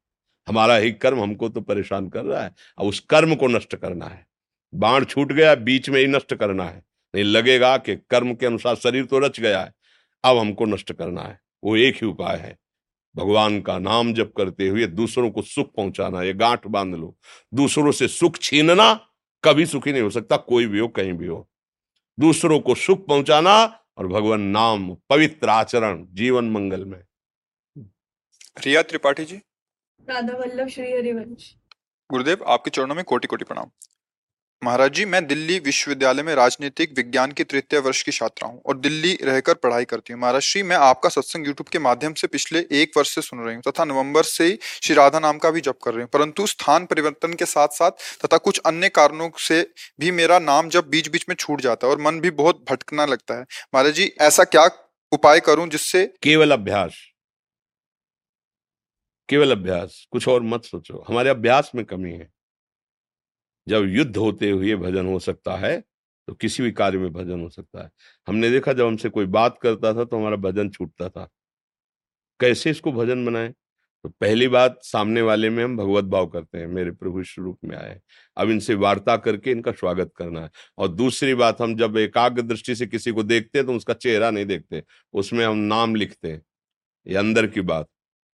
हमारा 0.48 0.76
ही 0.76 0.92
कर्म 0.92 1.20
हमको 1.20 1.48
तो 1.48 1.60
परेशान 1.60 2.08
कर 2.08 2.24
रहा 2.24 2.42
है। 2.42 2.54
अब 2.78 2.86
उस 2.86 3.00
कर्म 3.00 3.34
को 3.34 3.46
नष्ट 3.46 3.76
करना 3.76 4.06
है। 4.06 4.26
बाण 4.74 5.04
छूट 5.04 5.32
गया, 5.32 5.54
बीच 5.54 5.88
में 5.88 6.00
ही 6.00 6.06
नष्ट 6.06 6.34
करना 6.34 6.64
है। 6.64 6.82
नहीं 7.14 7.24
लगेगा 7.24 7.76
कि 7.76 7.96
कर्म 7.96 8.34
के 8.34 8.46
अनुसार 8.46 8.76
शरीर 8.76 9.04
तो 9.04 9.18
रच 9.18 9.40
गया 9.40 9.60
है। 9.60 9.74
अब 10.24 10.36
हमको 10.36 10.66
नष्ट 10.66 10.92
करना 10.92 11.22
है। 11.22 11.40
वो 11.64 11.76
एक 11.76 11.94
ही 11.94 12.06
उपाय 12.06 12.36
है। 12.36 12.58
भगवान 13.18 13.60
का 13.60 13.78
नाम 13.78 14.12
जप 14.12 14.32
करते 14.36 14.68
हुए 14.68 14.86
दूसरों 14.86 15.30
को 15.30 15.42
सुख 15.42 15.74
पहुंचाना 15.74 16.22
ये 16.22 16.32
गांठ 16.32 16.66
बाँध 16.66 16.94
लो। 16.94 17.16
दूसरों 17.54 17.92
से 17.92 18.08
सुख 18.08 18.38
छीनना 18.38 19.08
कभी 19.44 19.66
सुखी 19.66 19.92
नहीं 19.92 20.02
हो 20.02 20.10
सकता 20.10 20.36
कोई 20.36 20.66
भी 20.66 20.78
हो 20.78 20.88
कहीं 20.88 21.12
भी 21.12 21.26
हो। 21.26 21.48
दूसरों 22.20 22.60
को 22.60 22.74
सुख 22.74 23.06
पहुंचाना 23.06 23.80
और 23.96 24.06
भगवान 24.06 24.40
नाम 24.40 24.96
पवित्र 25.10 25.48
आचरण 25.48 26.06
जीवन 26.10 26.50
मंगल 26.50 26.84
में। 26.84 27.02
रिया 28.64 28.82
त्रिपाठी 28.82 29.24
जी। 29.24 29.36
राधा 30.08 30.36
वल्लभ 30.36 30.68
श्री 30.68 30.92
हरिवंश। 30.92 31.54
गुरुदेव 32.10 32.44
आपके 32.46 32.70
चरणों 32.70 32.94
में 32.94 33.04
कोटि 33.04 33.26
कोटि 33.26 33.44
प्रणाम। 33.44 33.70
महाराज 34.62 34.92
जी, 34.92 35.04
मैं 35.04 35.26
दिल्ली 35.26 35.58
विश्वविद्यालय 35.58 36.22
में 36.22 36.34
राजनीतिक 36.34 36.92
विज्ञान 36.96 37.32
की 37.32 37.44
तृतीय 37.44 37.80
वर्ष 37.80 38.02
की 38.02 38.12
छात्रा 38.12 38.48
हूँ 38.48 38.60
और 38.66 38.78
दिल्ली 38.78 39.12
रहकर 39.22 39.54
पढ़ाई 39.54 39.84
करती 39.84 40.12
हूँ। 40.12 40.20
महाराज 40.20 40.42
श्री 40.42 40.62
मैं 40.62 40.76
आपका 40.76 41.08
सत्संग 41.08 41.46
यूट्यूब 41.46 41.68
के 41.68 41.78
माध्यम 41.78 42.14
से 42.14 42.26
पिछले 42.26 42.64
एक 42.72 42.96
वर्ष 42.96 43.14
से 43.14 43.22
सुन 43.22 43.40
रही 43.40 43.54
हूँ 43.54 43.62
तथा 43.68 43.84
नवंबर 43.84 44.22
से 44.22 44.48
श्री 44.62 44.94
राधा 44.96 45.18
नाम 45.18 45.38
का 45.38 45.50
भी 45.50 45.60
जप 45.60 45.78
कर 45.84 45.92
रही 45.92 46.02
हूँ। 46.02 46.08
परंतु 46.12 46.46
स्थान 46.46 46.86
परिवर्तन 46.86 47.34
के 47.34 47.46
साथ 47.46 47.68
साथ 47.68 47.90
तथा 48.24 48.36
कुछ 48.38 48.60
अन्य 48.66 48.88
कारणों 48.88 49.30
से 49.38 49.60
भी 50.00 50.10
मेरा 50.10 50.38
नाम 50.38 50.68
जब 50.68 50.88
बीच 50.90 51.08
बीच 51.08 51.24
में 51.28 51.34
छूट 51.36 51.60
जाता 51.60 51.86
है 51.86 51.92
और 51.92 52.00
मन 52.00 52.20
भी 52.20 52.30
बहुत 52.30 52.64
भटकना 52.70 53.04
लगता 53.04 53.34
है। 53.34 53.44
महाराज 53.74 53.92
जी, 53.92 54.12
ऐसा 54.20 54.44
क्या 54.44 54.68
उपाय 55.12 55.40
करूँ 55.40 55.68
जिससे 55.68 56.04
केवल 56.22 56.52
अभ्यास। 56.52 56.98
केवल 59.28 59.52
अभ्यास। 59.52 60.04
कुछ 60.12 60.28
और 60.28 60.42
मत 60.42 60.64
सोचो। 60.64 61.04
हमारे 61.08 61.30
अभ्यास 61.30 61.70
में 61.74 61.84
कमी 61.84 62.12
है। 62.12 62.28
जब 63.68 63.84
युद्ध 63.88 64.16
होते 64.16 64.50
हुए 64.50 64.74
भजन 64.76 65.06
हो 65.06 65.18
सकता 65.20 65.56
है 65.56 65.80
तो 66.28 66.34
किसी 66.34 66.62
भी 66.62 66.70
कार्य 66.72 66.98
में 66.98 67.12
भजन 67.12 67.40
हो 67.40 67.48
सकता 67.50 67.82
है। 67.82 67.90
हमने 68.28 68.50
देखा 68.50 68.72
जब 68.72 68.86
हमसे 68.86 69.08
कोई 69.08 69.26
बात 69.28 69.58
करता 69.62 69.92
था 69.94 70.04
तो 70.04 70.16
हमारा 70.16 70.36
भजन 70.38 70.70
छूटता 70.70 71.08
था। 71.08 71.28
कैसे 72.40 72.70
इसको 72.70 72.92
भजन 72.92 73.24
बनाए? 73.26 73.54
तो 74.04 74.08
पहली 74.10 74.48
बात, 74.48 74.78
सामने 74.82 75.22
वाले 75.22 75.48
में 75.50 75.62
हम 75.64 75.76
भगवत 75.76 76.04
भाव 76.04 76.26
करते 76.26 76.58
हैं, 76.58 76.66
मेरे 76.68 76.90
प्रभु 76.92 77.20
इस 77.20 77.34
रूप 77.38 77.58
में 77.64 77.76
आए 77.76 78.00
अब 78.36 78.50
इनसे 78.50 78.74
वार्ता 78.76 79.16
करके 79.18 79.50
इनका 79.50 79.72
स्वागत 79.72 80.12
करना 80.16 80.40
है। 80.40 80.50
और 80.78 80.88
दूसरी 80.88 81.34
बात, 81.34 81.60
हम 81.62 81.74
जब 81.76 81.96
एकाग्र 81.98 82.42
दृष्टि 82.42 82.74
से 82.74 82.86
किसी 82.86 83.12
को 83.12 83.22
देखते 83.24 83.58
हैं 83.58 83.66
तो 83.66 83.74
उसका 83.74 83.94
चेहरा 83.94 84.30
नहीं 84.30 84.46
देखते 84.46 84.82
उसमें 85.14 85.44
हम 85.46 85.56
नाम 85.58 85.94
लिखते 85.94 86.32
हैं। 86.32 86.42
ये 87.06 87.16
अंदर 87.16 87.46
की 87.48 87.60
बात। 87.62 87.88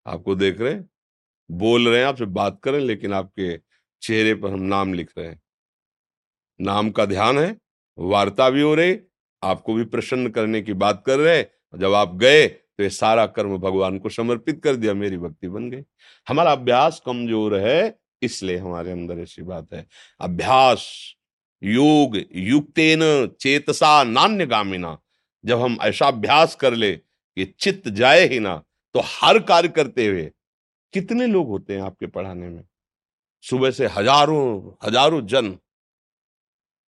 आपको 0.07 0.35
देख 0.35 0.61
रहे 0.61 0.73
हैं, 0.73 0.88
बोल 1.51 1.88
रहे 1.88 1.99
हैं, 1.99 2.07
आपसे 2.07 2.25
बात 2.27 2.61
करें 2.64 2.81
लेकिन 2.81 3.12
आपके 3.14 3.53
चेहरे 4.05 4.35
पर 4.35 4.53
हम 4.53 4.62
नाम 4.64 4.95
लिख 4.95 5.11
रहे 5.19 5.27
हैं। 5.27 5.40
नाम 6.61 6.90
का 6.90 7.05
ध्यान 7.07 7.38
है, 7.38 7.57
वार्ता 7.99 8.49
भी 8.51 8.61
हो 8.61 8.75
रही, 8.75 8.99
आपको 9.43 9.75
भी 9.75 9.85
प्रसन्न 9.87 10.31
करने 10.31 10.61
की 10.62 10.73
बात 10.75 11.03
कर 11.07 11.19
रहे 11.19 11.37
हैं 11.37 11.49
जब 11.75 11.95
आप 11.95 12.14
गए 12.17 12.47
तो 12.47 12.83
ये 12.83 12.88
सारा 12.90 13.25
कर्म 13.29 13.57
भगवान 13.59 13.99
को 13.99 14.09
समर्पित 14.11 14.61
कर 14.64 14.77
दिया, 14.77 14.95
मेरी 14.95 15.17
भक्ति 15.19 15.49
बन 15.49 15.69
गई। 15.71 15.83
हमारा 16.27 16.53
अभ्यास 16.53 17.01
कमज़ोर 17.07 17.55
है, 17.57 17.99
इसलिए 18.23 18.57
हमारे 18.59 18.93
अंदर 18.93 19.19
ऐसी 19.21 19.43
बात 19.43 19.73
है। 19.75 19.87
अभ्यास, 20.21 20.87
योग, 21.62 22.17
युक्तेन, 22.35 23.01
चेतसा 23.40 24.03
नान्य 24.05 24.47
गामिना 24.47 24.97
जब 25.45 25.61
हम 25.61 25.79
ऐसा 25.83 26.07
अभ्यास 26.09 26.55
कर 26.57 26.75
ले 26.75 26.93
कि 26.93 27.45
चित्त 27.61 27.88
जाए 27.90 28.27
ही 28.29 28.38
ना 28.40 28.57
तो 28.95 29.01
हर 29.05 29.38
कार्य 29.45 29.69
करते 29.71 30.07
हुए 30.07 30.31
कितने 30.95 31.27
लोग 31.27 31.49
होते 31.49 31.75
हैं 31.75 31.83
आपके 31.83 32.07
पढ़ाने 32.09 32.49
में? 32.49 32.64
सुबह 33.44 33.70
से 33.70 33.87
हज़ारों 33.88 34.72
हज़ारों 34.85 35.20
जन 35.26 35.57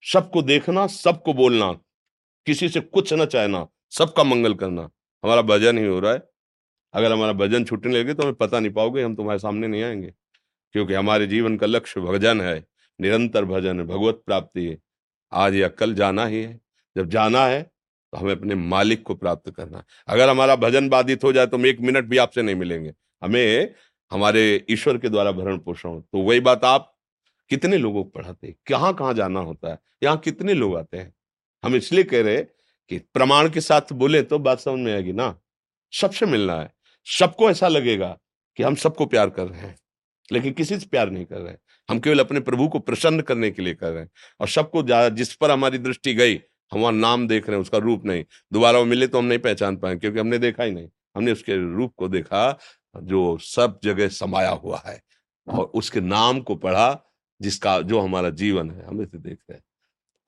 सबको 0.04 0.42
देखना, 0.42 0.86
सबको 0.86 1.32
बोलना, 1.34 1.72
किसी 2.46 2.68
से 2.68 2.80
कुछ 2.80 3.12
न 3.12 3.26
चाहना, 3.26 3.66
सबका 3.90 4.24
मंगल 4.24 4.54
करना। 4.54 4.88
हमारा 5.24 5.42
भजन 5.44 5.78
ही 5.78 5.86
हो 5.86 5.98
रहा 6.00 6.12
है। 6.12 6.22
अगर 6.94 7.12
हमारा 7.12 7.32
भजन 7.34 7.64
छूटने 7.64 7.92
लगे 7.94 8.14
तो 8.14 8.22
हमें 8.22 8.34
पता 8.34 8.60
नहीं 8.60 8.72
पाओगे, 8.72 9.02
हम 9.02 9.14
तुम्हारे 9.16 9.38
सामने 9.38 9.66
नहीं 9.66 9.82
आएँगे। 9.82 10.12
क्योंकि 10.74 10.94
हमारे 10.94 11.26
जीवन 11.26 11.56
का 11.56 11.66
लक्ष्य 11.66 12.00
भजन 12.02 12.40
है, 12.40 12.64
निरंतर 13.00 13.44
भजन 13.44 13.80
है 13.80 13.86
भगवत 13.86 14.22
प्राप्ति 14.26 14.66
है। 14.66 14.78
आज 15.32 15.54
या 15.54 15.68
कल 15.70 15.94
जाना 15.94 16.26
ही 16.26 16.42
है। 16.42 16.60
जब 16.96 17.08
जाना 17.10 17.46
है 17.46 17.62
तो 17.62 18.18
हमें 18.18 18.32
अपने 18.32 18.54
मालिक 18.54 19.02
को 19.02 19.14
प्राप्त 19.14 19.50
करना 19.50 19.82
अगर 20.08 20.28
हमारा 20.28 20.56
भजन 20.56 20.88
बाधित 20.88 21.24
हो 21.24 21.32
जाए 21.32 21.46
तो 21.46 21.56
हम 21.56 21.66
एक 21.66 21.80
मिनट 21.80 22.04
भी 22.04 22.18
आपसे 22.18 22.42
नहीं 22.42 22.56
मिलेंगे। 22.56 22.92
हमें 23.22 23.74
हमारे 24.10 24.64
ईश्वर 24.70 24.98
के 24.98 25.08
द्वारा 25.08 25.32
भरण 25.32 25.58
पोषण 25.58 25.88
हो। 25.88 26.00
तो 26.02 26.18
वही 26.20 26.40
बात 26.40 26.64
आप 26.64 26.92
कितने 27.50 27.78
लोगों 27.78 28.02
को 28.04 28.10
पढ़ाते 28.10 28.54
कहाँ 28.66 28.92
कहाँ 28.94 29.14
जाना 29.14 29.40
होता 29.40 29.70
है? 29.70 29.78
यहाँ 30.02 30.16
कितने 30.18 30.54
लोग 30.54 30.76
आते 30.76 30.96
हैं? 30.96 31.12
हम 31.64 31.74
इसलिए 31.74 32.04
कह 32.04 32.22
रहे 32.22 32.42
कि 32.90 32.98
प्रमाण 33.14 33.48
के 33.48 33.60
साथ 33.60 33.92
बोले 33.94 34.22
तो 34.22 34.38
बात 34.38 34.60
समझ 34.60 34.80
में 34.80 34.92
आएगी 34.94 35.12
ना। 35.12 35.34
सबसे 35.92 36.26
मिलना 36.26 36.54
है। 36.54 36.72
सबको 37.06 37.50
ऐसा 37.50 37.68
लगेगा 37.68 38.16
कि 38.58 38.62
हम 38.62 38.74
सबको 38.76 39.06
प्यार 39.06 39.30
कर 39.30 39.46
रहे 39.46 39.60
हैं, 39.60 39.76
लेकिन 40.30 40.52
किसी 40.52 40.78
से 40.78 40.86
प्यार 40.86 41.10
नहीं 41.10 41.24
कर 41.24 41.38
रहे 41.38 41.50
हैं। 41.50 41.58
हम 41.88 41.98
केवल 42.00 42.20
अपने 42.20 42.40
प्रभु 42.40 42.68
को 42.68 42.78
प्रसन्न 42.80 43.20
करने 43.22 43.50
के 43.50 43.62
लिए 43.62 43.74
कर 43.74 43.90
रहे 43.90 44.02
हैं। 44.02 44.10
और 44.40 44.48
सबको 44.48 44.82
जिस 45.10 45.34
पर 45.34 45.50
हमारी 45.50 45.78
दृष्टि 45.78 46.14
गई, 46.14 46.40
हम 46.72 46.80
वहाँ 46.80 46.92
नाम 46.92 47.26
देख 47.28 47.48
रहे 47.48 47.56
हैं, 47.56 47.62
उसका 47.62 47.78
रूप 47.78 48.04
नहीं। 48.04 48.24
दोबारा 48.52 48.78
वो 48.78 48.84
मिले 48.84 49.06
तो 49.06 49.18
हम 49.18 49.24
नहीं 49.24 49.38
पहचान 49.38 49.76
पाए 49.76 49.96
क्योंकि 49.96 50.18
हमने 50.18 50.38
देखा 50.38 50.64
ही 50.64 50.70
नहीं। 50.70 50.88
हमने 51.16 51.32
उसके 51.32 51.56
रूप 51.74 51.92
को 51.96 52.08
देखा 52.08 52.50
जो 53.02 53.38
सब 53.38 53.80
जगह 53.84 54.08
समाया 54.08 54.50
हुआ 54.50 54.82
है 54.86 55.02
और 55.48 55.64
उसके 55.64 56.00
नाम 56.00 56.40
को 56.40 56.54
पढ़ा, 56.54 57.02
जिसका, 57.42 57.80
जो 57.80 58.00
हमारा 58.00 58.30
जीवन 58.30 58.70
है, 58.70 58.86
हम 58.86 59.02
इसे 59.02 59.18
देख 59.18 59.38
रहे 59.50 59.54
हैं। 59.54 59.64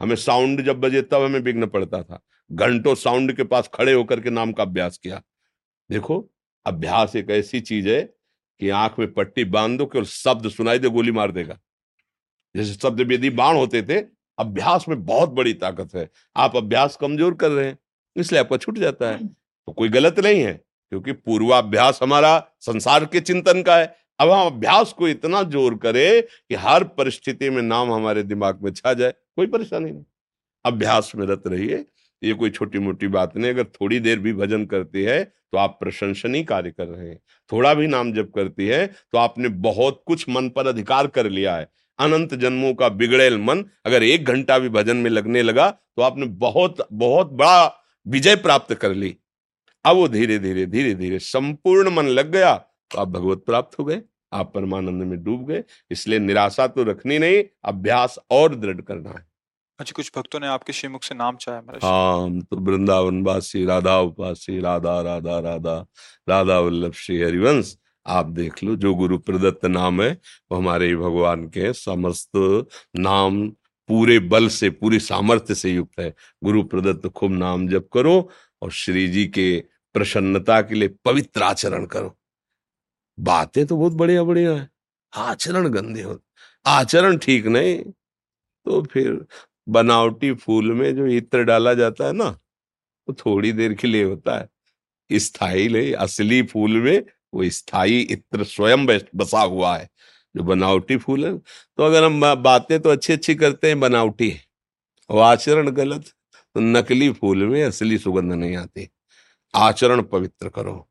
हमें 0.03 0.17
साउंड 0.17 0.63
जब 0.63 0.81
बजे, 0.81 1.03
तब 1.03 1.23
हमें 1.23 1.41
विघ्न 1.41 1.67
पड़ता 1.67 2.03
था। 2.03 2.21
घंटों 2.53 2.95
साउंड 2.95 3.33
के 3.33 3.45
पास 3.45 3.71
खड़े 3.75 3.93
होकर 3.93 4.21
के 4.21 4.31
नाम 4.31 4.53
का 4.53 4.63
अभ्यास 4.63 4.99
किया। 4.99 5.23
देखो, 5.91 6.31
अभ्यास 6.67 7.17
एक 7.17 7.31
ऐसी 7.31 7.61
चीज़ 7.61 7.89
है 7.89 8.03
कि 8.61 8.69
आँख 8.69 8.99
में 8.99 9.13
पट्टी 9.13 9.45
बाँध 9.45 9.79
दो 9.79 9.87
केवल 9.87 10.05
शब्द 10.05 10.49
सुनाई 10.49 10.79
दे, 10.79 10.89
गोली 10.89 11.13
मार 11.13 11.33
देगा। 11.33 11.59
जैसे 12.57 12.75
शब्द 12.75 13.13
यदि 13.13 13.31
बाण 13.31 13.57
होते 13.57 13.83
थे, 13.83 14.07
अभ्यास 14.39 14.89
में 14.89 15.05
बहुत 15.05 15.29
बड़ी 15.29 15.55
ताकत 15.55 15.95
है। 15.95 16.11
आप 16.37 16.57
अभ्यास 16.57 16.97
कमज़ोर 16.97 17.35
कर 17.35 17.51
रहे 17.51 17.67
हैं, 17.67 17.79
इसलिए 18.17 18.41
आपका 18.41 18.57
छूट 18.57 18.79
जाता 18.79 19.11
है। 19.11 19.27
तो 19.29 19.73
कोई 19.73 19.89
गलत 19.89 20.21
नहीं 20.21 20.41
है। 20.41 20.65
क्योंकि 20.93 21.13
पूर्वाभ्यास 21.13 21.99
हमारा 22.03 22.39
संसार 22.61 23.05
के 23.05 23.21
चिंतन 23.23 23.63
का 23.63 23.77
है। 23.77 23.97
अब 24.21 24.31
हम 24.31 24.47
अभ्यास 24.47 24.93
को 24.93 25.09
इतना 25.09 25.43
ज़ोर 25.45 25.75
करें 25.77 26.23
कि 26.23 26.55
हर 26.57 26.85
परिस्थिति 26.93 27.51
में 27.51 27.63
नाम 27.63 27.93
हमारे 27.93 28.23
दिमाग 28.25 28.59
में 28.63 28.73
छा 28.73 28.93
जाए, 28.93 29.11
कोई 29.37 29.47
परेशानी 29.49 29.91
नहीं। 29.91 30.05
अभ्यास 30.65 31.13
में 31.17 31.27
रत 31.27 31.43
रहिए, 31.47 31.85
ये 32.23 32.33
कोई 32.35 32.51
छोटी 32.51 32.79
मोटी 32.81 33.09
बात 33.09 33.37
नहीं, 33.37 33.51
अगर 33.51 33.65
थोड़ी 33.65 33.99
देर 34.01 34.19
भी 34.19 34.33
भजन 34.35 34.65
करती 34.67 35.03
है 35.03 35.23
तो 35.25 35.59
आप 35.59 35.77
प्रशंसनीय 35.81 36.43
कार्य 36.45 36.71
कर 36.71 36.87
रहे 36.87 37.09
हैं। 37.09 37.19
थोड़ा 37.51 37.73
भी 37.75 37.87
नाम 37.87 38.13
जप 38.13 38.33
करती 38.35 38.67
है 38.67 38.87
तो 38.87 39.19
आपने 39.19 39.49
बहुत 39.49 40.03
कुछ 40.07 40.29
मन 40.29 40.49
पर 40.49 40.67
अधिकार 40.67 41.07
कर 41.09 41.29
लिया 41.29 41.55
है। 41.57 41.69
अनंत 41.99 42.35
जन्मों 42.37 42.73
का 42.75 42.89
बिगड़ेल 42.91 43.39
मन, 43.39 43.65
अगर 43.87 44.03
एक 44.03 44.25
घंटा 44.25 44.59
भी 44.59 44.69
भजन 44.71 44.97
में 44.97 45.11
लगने 45.11 45.43
लगा 45.43 45.71
तो 45.71 46.03
आपने 46.03 46.27
बहुत 46.39 46.87
बहुत 46.93 47.33
बड़ा 47.33 47.65
विजय 48.07 48.37
प्राप्त 48.39 48.75
कर 48.75 48.95
ली। 48.95 49.15
अब 49.89 49.97
वो 49.97 50.09
धीरे 50.09 50.39
धीरे 50.39 50.67
धीरे 50.67 50.95
धीरे 50.95 51.19
संपूर्ण 51.19 51.91
मन 51.91 52.07
लग 52.09 52.31
गया 52.33 52.55
तो 52.91 52.99
आप 52.99 53.09
भगवत 53.09 53.43
प्राप्त 53.47 53.79
हो 53.79 53.85
गए 53.85 54.03
आप 54.33 54.53
परमानंद 54.55 55.03
में 55.03 55.23
डूब 55.25 55.47
गए 55.47 55.63
इसलिए 55.91 56.19
निराशा 56.19 56.67
तो 56.67 56.83
रखनी 56.85 57.19
नहीं 57.19 57.43
अभ्यास 57.65 58.19
और 58.31 58.55
दृढ़ 58.55 58.81
करना 58.81 59.11
है। 59.11 59.27
अच्छा 59.79 59.93
कुछ 59.97 60.11
भक्तों 60.17 60.41
ने 60.41 60.47
आपके 60.47 60.73
श्रीमुख 60.73 61.03
से 61.03 61.15
नाम 61.15 61.37
चाहे 61.37 61.79
हाँ 61.83 62.41
तो 62.41 62.57
वृंदावन 62.57 63.23
वासी 63.23 63.65
राधा 63.65 63.99
उपासी 64.01 64.59
राधा 64.61 65.01
राधा 65.01 65.39
राधा 65.41 65.77
राधा 66.29 66.59
वल्लभ 66.59 66.93
श्री 66.93 67.21
हरिवंश 67.23 67.77
आप 68.07 68.27
देख 68.27 68.63
लो 68.65 68.75
जो 68.77 68.95
गुरु 68.95 69.19
प्रदत्त 69.19 69.65
नाम 69.67 70.03
है 70.03 70.11
वो 70.51 70.57
हमारे 70.57 70.95
भगवान 70.97 71.47
के 71.49 71.73
समस्त 71.73 72.67
नाम 72.97 73.49
पूरे 73.89 74.19
बल 74.19 74.49
से 74.49 74.71
पूरी 74.71 74.99
सामर्थ्य 74.99 75.55
से 75.55 75.71
युक्त 75.71 76.01
है। 76.01 76.15
गुरु 76.45 76.63
प्रदत्त 76.63 77.07
खूब 77.09 77.33
नाम 77.33 77.69
जप 77.69 77.89
करो 77.93 78.17
और 78.63 78.71
श्री 78.71 79.07
जी 79.09 79.27
के 79.27 79.49
प्रसन्नता 79.95 80.61
के 80.63 80.75
लिए 80.75 80.89
पवित्र 81.05 81.43
आचरण 81.43 81.87
करो। 81.87 82.17
बातें 83.19 83.65
तो 83.67 83.77
बहुत 83.77 83.93
बढ़िया 83.93 84.23
बढ़िया 84.25 84.53
है। 84.53 84.69
आचरण 85.13 85.69
गंदे 85.69 86.03
हो, 86.03 86.19
आचरण 86.67 87.17
ठीक 87.19 87.47
नहीं 87.47 87.79
तो 88.67 88.83
फिर 88.85 89.27
बनावटी 89.69 90.33
फूल 90.35 90.73
में 90.73 90.95
जो 90.97 91.07
इत्र 91.09 91.43
डाला 91.45 91.75
जाता 91.75 92.07
है 92.07 92.13
ना, 92.13 92.25
वो 92.25 93.13
तो 93.13 93.15
थोड़ी 93.17 93.53
देर 93.53 93.75
के 93.75 93.89
लिए 93.89 94.05
होता 94.05 94.39
है। 94.39 94.49
स्थायी 95.11 95.69
ले 95.69 95.93
असली 95.95 96.43
फूल 96.43 96.77
में 96.79 97.03
वो 97.35 97.49
स्थायी 97.51 98.01
इत्र 98.03 98.45
स्वयं 98.45 98.87
बसा 98.87 99.41
हुआ 99.41 99.77
है, 99.77 99.89
जो 100.35 100.43
बनावटी 100.45 100.97
फूल 100.97 101.25
है। 101.27 101.37
तो 101.39 101.83
अगर 101.83 102.05
हम 102.05 102.21
बातें 102.43 102.79
तो 102.81 102.91
अच्छी 102.91 103.13
अच्छी 103.13 103.35
करते 103.35 103.69
हैं, 103.69 103.81
बनावटी 103.81 104.31
है। 104.31 104.41
और 105.11 105.23
आचरण 105.23 105.71
गलत 105.71 106.05
तो 106.57 106.61
नकली 106.61 107.11
फूल 107.13 107.45
में 107.47 107.63
असली 107.65 107.99
सुगंध 107.99 108.33
नहीं 108.33 108.57
आती। 108.57 108.89
आचरण 109.55 110.03
पवित्र 110.03 110.49
करो। 110.49 110.85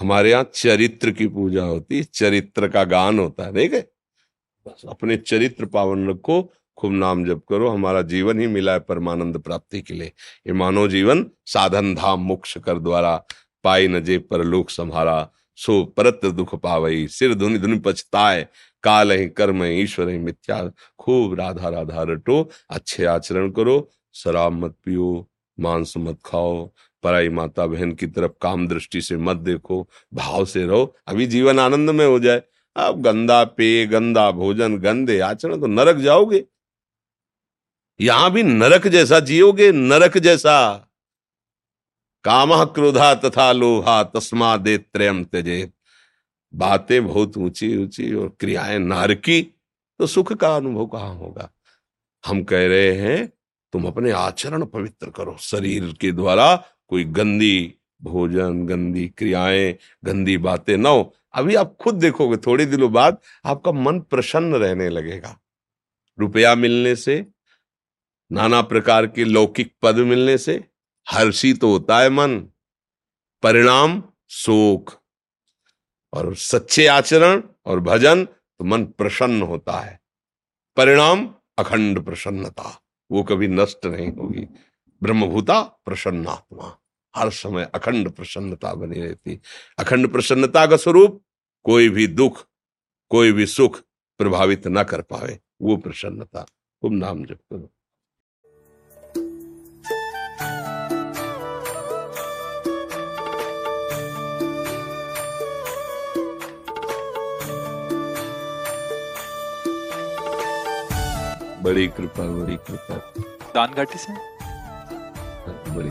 हमारे 0.00 0.30
यहाँ 0.30 0.50
चरित्र 0.54 1.10
की 1.10 1.26
पूजा 1.28 1.64
होती 1.64 1.96
है, 1.96 2.02
चरित्र 2.04 2.68
का 2.68 2.84
गान 2.84 3.18
होता 3.18 3.44
है 3.44 3.52
देखे 3.52 3.80
बस 4.66 4.82
अपने 4.88 5.16
चरित्र 5.16 5.66
पावन 5.66 6.08
रखो 6.08 6.42
खूब 6.78 6.92
नाम 6.92 7.24
जप 7.24 7.42
करो, 7.48 7.68
हमारा 7.68 8.02
जीवन 8.02 8.40
ही 8.40 8.46
मिला 8.46 8.72
है 8.72 8.80
परमानंद 8.80 9.38
प्राप्ति 9.38 9.80
के 9.82 9.94
लिए। 9.94 10.12
ये 10.46 10.52
मानव 10.52 10.88
जीवन 10.88 11.24
साधन 11.46 11.94
धाम 11.94 12.20
मोक्ष 12.20 12.56
कर 12.58 12.78
द्वारा 12.78 13.16
पाई 13.64 13.88
नजे 13.88 14.18
पर 14.20 14.44
लोक 14.44 14.70
संहारा, 14.70 15.30
सो 15.58 15.84
परत 15.96 16.24
दुख 16.26 16.54
पावई, 16.54 17.06
सिर 17.08 17.34
धुनि 17.34 17.58
धुनि 17.58 17.78
पछताए, 17.78 18.46
काल 18.84 19.12
ही 19.12 19.28
कर्म 19.28 19.62
ही 19.62 19.80
ईश्वर 19.82 20.08
ही 20.08 20.18
मिथ्या। 20.18 20.60
खूब 20.98 21.34
राधा 21.34 21.68
राधा 21.68 22.02
रटो, 22.02 22.42
अच्छे 22.70 23.04
आचरण 23.06 23.50
करो, 23.50 23.88
शराब 24.14 24.52
मत 24.54 24.76
पियो, 24.84 25.28
मांस 25.58 25.94
मत 25.96 26.18
खाओ 26.24 26.66
पराई 27.06 27.28
माता 27.28 27.66
बहन 27.66 27.92
की 27.92 28.06
तरफ़ 28.08 28.32
काम 28.42 28.66
दृष्टि 28.68 29.00
से 29.00 29.16
मत 29.16 29.36
देखो, 29.38 29.88
भाव 30.14 30.44
से 30.44 30.66
रहो, 30.66 30.84
अभी 31.06 31.26
जीवन 31.26 31.58
आनंद 31.60 31.90
में 31.90 32.06
हो 32.06 32.18
जाए। 32.18 32.42
अब 32.76 33.00
गंदा 33.02 33.44
पेय 33.44 33.86
गंदा 33.86 34.30
भोजन, 34.30 34.76
गंदे 34.76 35.18
आचरण 35.20 35.60
तो 35.60 35.66
नरक 35.66 35.96
जाओगे। 35.96 36.44
यहाँ 38.00 38.30
भी 38.30 38.42
नरक 38.42 38.86
जैसा 38.88 39.20
जियोगे, 39.20 39.70
नरक 39.72 40.18
जैसा। 40.18 40.56
काम 42.24 42.64
क्रोधा 42.64 43.14
तथा 43.14 43.52
लोहा 43.52 44.02
तस्मा 44.04 44.56
दे 44.56 44.76
त्रयम 44.78 45.24
त्यजे। 45.24 45.70
बातें 46.54 47.06
बहुत 47.06 47.36
ऊँची 47.38 47.76
ऊँची 47.76 48.12
और 48.14 48.28
क्रियाएँ 48.40 48.78
नारकी 48.78 49.42
तो 50.00 50.06
सुख 50.06 50.32
का 50.32 50.54
अनुभव 50.56 50.86
कहाँ 50.86 51.14
होगा? 51.14 51.50
हम 52.24 52.42
कह 52.44 52.66
रहे 52.66 52.92
हैं, 52.92 53.26
तुम 53.72 53.86
अपने 53.86 54.10
आचरण 54.10 54.64
पवित्र 54.64 55.10
करो, 55.10 55.36
शरीर 55.40 55.92
के 56.00 56.12
द्वारा 56.12 56.54
कोई 56.88 57.04
गंदी 57.04 57.74
भोजन, 58.02 58.66
गंदी 58.66 59.08
क्रियाएँ, 59.08 59.78
गंदी 60.04 60.38
बातें 60.38 60.76
ना 60.76 60.88
हो, 60.88 61.14
अभी 61.34 61.54
आप 61.54 61.76
खुद 61.80 61.94
देखोगे, 61.94 62.36
थोड़े 62.36 62.66
दिनों 62.66 62.92
बाद 62.92 63.18
आपका 63.44 63.72
मन 63.72 64.00
प्रसन्न 64.00 64.54
रहने 64.54 64.88
लगेगा। 64.88 65.40
रुपया 66.18 66.54
मिलने 66.54 66.96
से, 66.96 67.26
नाना 68.32 68.62
प्रकार 68.62 69.06
के 69.06 69.24
लौकिक 69.24 69.74
पद 69.82 69.96
मिलने 69.96 70.38
से, 70.38 70.64
हर्षी 71.10 71.54
तो 71.54 71.70
होता 71.70 71.98
है 71.98 72.08
मन। 72.10 72.40
परिणाम, 73.42 74.02
शोक। 74.28 74.90
और 76.12 76.34
सच्चे 76.34 76.86
आचरण 76.86 77.42
और 77.66 77.80
भजन 77.80 78.24
तो 78.24 78.64
मन 78.64 78.84
प्रसन्न 78.84 79.42
होता 79.42 79.72
है। 79.72 80.00
परिणाम, 80.76 81.34
अखंड 81.58 82.04
प्रसन्नता। 82.04 82.82
वो 83.10 83.22
कभी 83.22 83.48
नष्ट 83.48 83.86
नहीं 83.86 84.12
होगी। 84.12 84.46
ब्रह्मभूता 85.06 85.60
प्रसन्नात्मा। 85.62 86.78
हर 87.16 87.30
समय 87.30 87.70
अखंड 87.74 88.10
प्रसन्नता 88.10 88.74
बनी 88.74 89.00
रहती। 89.00 89.40
अखंड 89.78 90.08
प्रसन्नता 90.08 90.66
का 90.66 90.76
स्वरूप 90.76 91.22
कोई 91.64 91.88
भी 91.88 92.06
दुख, 92.06 92.46
कोई 93.10 93.32
भी 93.32 93.46
सुख 93.46 93.80
प्रभावित 94.18 94.66
न 94.66 94.82
कर 94.84 95.02
पावे। 95.02 95.40
वो 95.62 95.76
प्रसन्नता। 95.76 96.42
तुम 96.82 96.92
नाम 96.92 97.24
जप 97.24 97.38
करो। 97.52 97.72
बड़ी 111.62 111.88
कृपा 111.88 112.22
बड़ी 112.22 112.56
कृपा। 112.56 113.12
दान 113.54 113.74
घाटी 113.74 113.98
से? 113.98 114.35
बड़ी। 115.76 115.90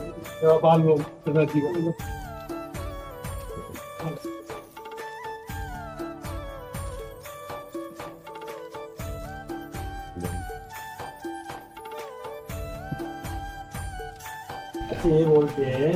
ये 15.06 15.24
बोलते 15.26 15.64
हैं 15.64 15.94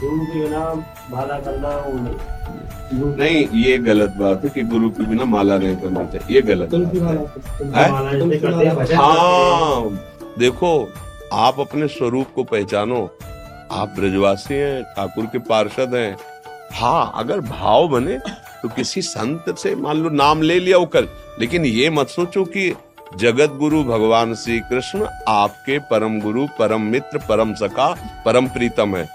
गुरु 0.00 0.24
के 0.26 0.40
बिना 0.40 0.60
माला 1.10 1.38
करना 1.40 1.70
नहीं 2.92 3.14
नहीं 3.18 3.62
ये 3.62 3.76
गलत 3.86 4.14
बात 4.18 4.44
है। 4.44 4.50
कि 4.50 4.62
गुरु 4.72 4.90
के 4.90 5.06
बिना 5.06 5.24
माला 5.24 5.58
नहीं 5.58 5.76
करना 5.76 6.04
चाहिए 6.04 6.34
ये 6.34 6.42
गलत 6.42 6.74
बात 6.74 6.92
हैं। 8.90 8.96
हाँ 8.96 9.80
देखो 10.38 10.70
आप 11.36 11.60
अपने 11.60 11.86
स्वरूप 11.88 12.26
को 12.34 12.42
पहचानो। 12.44 13.02
आप 13.70 13.88
ब्रजवासी 13.88 14.54
हैं, 14.54 14.82
ठाकुर 14.84 15.26
के 15.26 15.38
पार्षद 15.38 15.94
हैं। 15.94 16.16
हाँ 16.72 17.12
अगर 17.16 17.40
भाव 17.40 17.88
बने 17.88 18.18
तो 18.62 18.68
किसी 18.68 19.02
संत 19.02 19.54
से 19.58 19.74
मान 19.74 19.96
लो 19.96 20.10
नाम 20.10 20.42
ले 20.42 20.58
लिया 20.60 20.78
वो 20.78 20.86
कर 20.86 21.08
लेकिन 21.40 21.64
ये 21.64 21.90
मत 21.90 22.08
सोचो 22.08 22.44
कि 22.44 22.72
जगत 23.16 23.52
गुरु 23.52 23.82
भगवान 23.84 24.34
श्री 24.34 24.58
कृष्ण 24.60 25.08
आपके 25.28 25.78
परम 25.80 26.18
गुरु, 26.20 26.46
परम 26.58 26.82
मित्र, 26.82 27.18
परम 27.18 27.54
सखा, 27.54 27.88
परम 28.24 28.46
प्रीतम 28.46 28.96
है। 28.96 29.08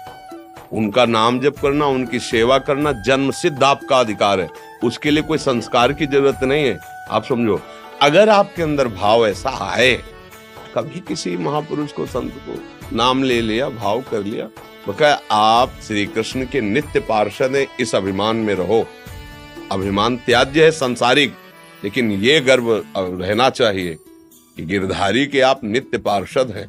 उनका 0.72 1.04
नाम 1.04 1.40
जप 1.40 1.58
करना, 1.62 1.86
उनकी 1.86 2.18
सेवा 2.18 2.58
करना 2.58 2.92
जन्म 3.02 3.30
सिद्ध 3.30 3.62
आपका 3.62 3.98
अधिकार 4.00 4.40
है। 4.40 4.48
उसके 4.84 5.10
लिए 5.10 5.22
कोई 5.22 5.38
संस्कार 5.38 5.92
की 5.92 6.06
ज़रूरत 6.06 6.42
नहीं 6.42 6.64
है। 6.64 6.78
आप 7.10 7.24
समझो, 7.24 7.60
अगर 8.02 8.28
आपके 8.28 8.62
अंदर 8.62 8.88
भाव 8.88 9.26
ऐसा 9.26 9.50
आए 9.70 9.92
कभी 10.74 11.00
किसी 11.00 11.36
महापुरुष 11.36 11.92
को 11.92 12.06
संत 12.06 12.32
को 12.38 12.96
नाम 12.96 13.22
ले 13.22 13.40
लिया, 13.40 13.68
भाव 13.68 14.00
कर 14.10 14.24
लिया, 14.24 14.48
बकाया 14.88 15.20
आप 15.30 15.72
श्री 15.86 16.04
कृष्ण 16.06 16.44
के 16.44 16.60
नित्य 16.60 17.00
पार्षद 17.00 17.56
हैं, 17.56 17.66
इस 17.80 17.94
अभिमान 17.94 18.36
में 18.36 18.54
रहो। 18.54 18.84
अभिमान 19.72 20.16
त्याज्य 20.16 20.64
है 20.64 20.70
संसारिक, 20.70 21.34
लेकिन 21.84 22.10
ये 22.12 22.40
गर्व 22.40 22.72
रहना 22.96 23.48
चाहिए 23.50 23.94
कि 24.56 24.64
गिरधारी 24.64 25.26
के 25.26 25.40
आप 25.40 25.64
नित्य 25.64 25.98
पार्षद 25.98 26.50
हैं। 26.56 26.66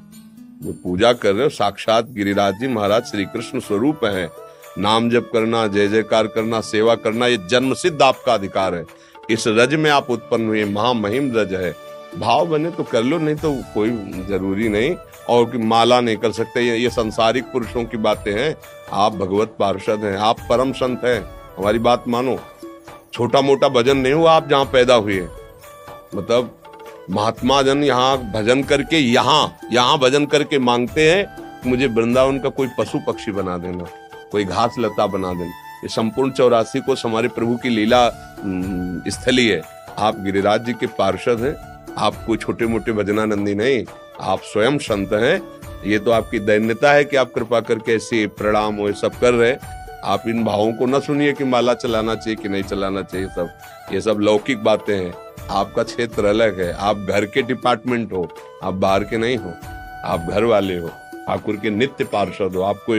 जो 0.63 0.73
पूजा 0.73 1.13
कर 1.13 1.33
रहे 1.33 1.43
हो, 1.43 1.49
साक्षात 1.49 2.09
गिरिराज 2.09 2.59
जी 2.59 2.67
महाराज 2.67 3.03
श्री 3.03 3.25
कृष्ण 3.25 3.59
स्वरूप 3.59 4.05
है। 4.05 4.29
नाम 4.77 5.09
जप 5.09 5.29
करना, 5.33 5.65
जय 5.67 5.87
जयकार 5.87 6.27
करना, 6.27 6.59
सेवा 6.61 6.95
करना, 6.95 7.27
ये 7.27 7.37
जन्म 7.49 7.73
सिद्ध 7.73 8.01
आपका 8.01 8.33
अधिकार 8.33 8.75
है। 8.75 8.85
इस 9.29 9.43
रज 9.47 9.73
में 9.75 9.89
आप 9.91 10.09
उत्पन्न 10.09 10.47
हुए 10.47 10.63
महामहिम 10.65 11.31
रज 11.35 11.53
है। 11.53 11.75
भाव 12.17 12.45
बने 12.47 12.69
तो 12.71 12.83
कर 12.83 13.03
लो 13.03 13.17
नहीं 13.17 13.35
तो 13.35 13.53
कोई 13.73 13.89
ज़रूरी 14.29 14.69
नहीं। 14.69 14.95
और 15.29 15.45
कि 15.51 15.57
माला 15.59 15.99
नहीं 16.01 16.17
कर 16.17 16.31
सकते 16.31 16.61
ये, 16.61 16.77
ये 16.77 16.89
संसारिक 16.89 17.45
पुरुषों 17.51 17.83
की 17.85 17.97
बातें 17.99 18.31
हैं। 18.33 18.55
आप 18.93 19.13
भगवत 19.15 19.55
पार्षद 19.59 20.03
हैं 20.03 20.17
आप 20.19 20.39
परम 20.49 20.71
संत 20.73 21.05
हैं। 21.05 21.21
हमारी 21.57 21.79
बात 21.79 22.07
मानो 22.07 22.37
छोटा 23.13 23.41
मोटा 23.41 23.69
भजन 23.69 23.97
नहीं 23.97 24.13
हुआ 24.13 24.31
आप 24.31 24.49
जहाँ 24.49 24.65
पैदा 24.65 24.95
हुए। 24.95 25.21
मतलब 26.15 26.55
महात्मा 27.09 27.61
जन 27.61 27.83
यहाँ 27.83 28.17
भजन 28.33 28.63
करके 28.63 28.97
यहाँ 28.97 29.57
यहाँ 29.71 29.97
भजन 29.99 30.25
करके 30.25 30.59
मांगते 30.61 31.09
हैं 31.11 31.41
मुझे 31.65 31.87
वृंदावन 31.87 32.39
का 32.39 32.49
कोई 32.51 32.67
पशु 32.79 32.99
पक्षी 33.07 33.31
बना 33.31 33.57
देना 33.57 33.85
कोई 34.31 34.45
घास 34.45 34.75
लता 34.79 35.07
बना 35.07 35.33
देना। 35.33 35.51
ये 35.83 35.87
संपूर्ण 35.89 36.31
चौरासी 36.31 36.79
को 36.79 36.95
हमारे 37.03 37.27
प्रभु 37.29 37.55
की 37.57 37.69
लीला 37.69 38.07
स्थली 39.09 39.47
है। 39.47 39.61
आप 39.99 40.19
गिरिराज 40.19 40.65
जी 40.65 40.73
के 40.73 40.87
पार्षद 40.97 41.41
हैं 41.41 41.53
आप 41.97 42.23
कोई 42.25 42.37
छोटे 42.37 42.65
मोटे 42.65 42.91
भजनानंदी 42.91 43.53
नहीं, 43.55 43.83
आप 44.19 44.41
स्वयं 44.43 44.77
संत 44.77 45.13
हैं। 45.13 45.41
ये 45.85 45.99
तो 45.99 46.11
आपकी 46.11 46.39
दैन्यता 46.39 46.91
है 46.91 47.03
कि 47.05 47.15
आप 47.15 47.31
कृपा 47.33 47.59
करके 47.59 47.95
ऐसे 47.95 48.25
प्रणाम 48.27 48.75
वो 48.75 48.91
सब 48.93 49.19
कर 49.19 49.33
रहे 49.33 49.55
आप 50.03 50.23
इन 50.27 50.43
भावों 50.43 50.71
को 50.73 50.85
न 50.85 50.99
सुनिए 50.99 51.33
कि 51.33 51.43
माला 51.43 51.73
चलाना 51.73 52.15
चाहिए 52.15 52.35
कि 52.35 52.49
नहीं 52.49 52.63
चलाना 52.63 53.01
चाहिए 53.01 53.27
सब। 53.27 53.49
ये 53.91 54.01
सब 54.01 54.17
लौकिक 54.19 54.63
बातें 54.63 54.95
हैं। 54.95 55.13
आपका 55.49 55.83
क्षेत्र 55.83 56.25
अलग 56.25 56.59
है। 56.61 56.71
आप 56.73 56.97
घर 56.99 57.25
के 57.25 57.41
डिपार्टमेंट 57.41 58.11
हो, 58.13 58.27
आप 58.63 58.73
बाहर 58.73 59.03
के 59.03 59.17
नहीं 59.17 59.37
हो। 59.37 59.53
आप 60.05 60.27
घर 60.29 60.43
वाले 60.43 60.77
हो। 60.77 60.87
ठाकुर 60.87 61.55
के 61.55 61.69
नित्य 61.69 62.03
पार्षद 62.03 62.55
हो। 62.55 62.61
आपको 62.61 62.93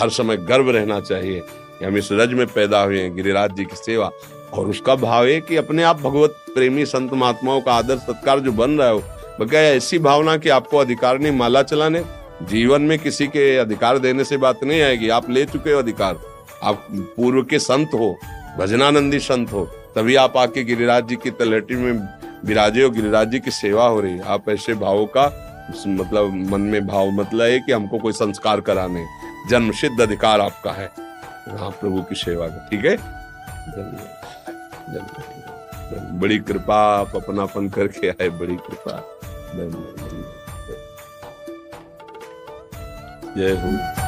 हर 0.00 0.10
समय 0.10 0.36
गर्व 0.36 0.70
रहना 0.70 1.00
चाहिए 1.00 1.40
कि 1.78 1.84
हम 1.84 1.96
इस 1.96 2.08
रज 2.12 2.32
में 2.32 2.46
पैदा 2.46 2.82
हुए 2.82 3.00
हैं। 3.00 3.14
गिरिराज 3.16 3.56
जी 3.56 3.64
की 3.64 3.76
सेवा 3.76 4.10
और 4.52 4.68
उसका 4.68 4.94
भाव 4.94 5.26
है 5.26 5.40
कि 5.40 5.56
अपने 5.56 5.82
आप 5.82 6.00
भगवत 6.00 6.36
प्रेमी 6.54 6.84
संत 6.86 7.12
महात्माओं 7.12 7.60
का 7.60 7.72
आदर 7.72 7.98
सत्कार 7.98 8.40
जो 8.40 8.52
बन 8.52 8.70
रहा 8.70 8.88
हो, 8.88 9.02
बगैर 9.40 9.76
ऐसी 9.76 9.98
भावना 9.98 10.36
कि 10.36 10.48
आपको 10.48 10.76
अधिकार 10.76 11.18
नहीं, 11.18 11.32
माला 11.32 11.62
चलाने, 11.62 12.04
जीवन 12.42 12.82
में 12.82 12.98
किसी 12.98 13.26
के 13.26 13.56
अधिकार 13.56 13.98
देने 13.98 14.24
से 14.24 14.36
बात 14.36 14.62
नहीं 14.64 14.80
आएगी। 14.82 15.08
आप 15.08 15.30
ले 15.30 15.44
चुके 15.44 15.72
हो 15.72 15.78
अधिकार। 15.78 16.16
आप 16.62 16.86
पूर्व 16.90 17.42
के 17.42 17.58
संत 17.58 17.94
हो, 17.94 18.16
भजनानंदी 18.58 19.18
संत 19.18 19.52
हो, 19.52 19.64
तभी 19.96 20.14
आप 20.16 20.36
आके 20.36 20.64
गिरिराज 20.64 21.08
जी 21.08 21.16
की 21.16 21.30
तलहटी 21.30 21.74
में 21.74 22.08
विराजे 22.44 22.82
हो, 22.82 22.90
गिरिराज 22.90 23.30
जी 23.30 23.40
की 23.40 23.50
सेवा 23.50 23.86
हो 23.86 24.00
रही। 24.00 24.12
है 24.12 24.24
आप 24.26 24.48
ऐसे 24.48 24.74
भावों 24.74 25.06
का 25.06 25.26
मतलब 25.86 26.34
मन 26.50 26.60
में 26.62 26.86
भाव 26.86 27.10
मतलब 27.10 27.42
है 27.42 27.58
कि 27.60 27.72
हमको 27.72 27.98
कोई 27.98 28.12
संस्कार 28.12 28.60
कराने 28.60 29.04
जन्म 29.50 29.70
सिद्ध 29.72 30.00
अधिकार 30.00 30.40
आपका 30.40 30.72
है। 30.72 30.90
हाँ 31.50 31.70
प्रभु 31.70 32.02
की 32.02 32.14
सेवा 32.14 32.46
का 32.46 32.68
ठीक 32.70 32.84
है? 32.84 32.96
बड़ी 36.20 36.38
कृपा 36.38 36.76
आप 36.98 37.16
अपनापन 37.16 37.68
करके 37.68 38.08
आए 38.08 38.28
बड़ी 38.28 38.56
कृपा। 38.56 39.04
जय 43.36 43.50
हो 43.50 44.07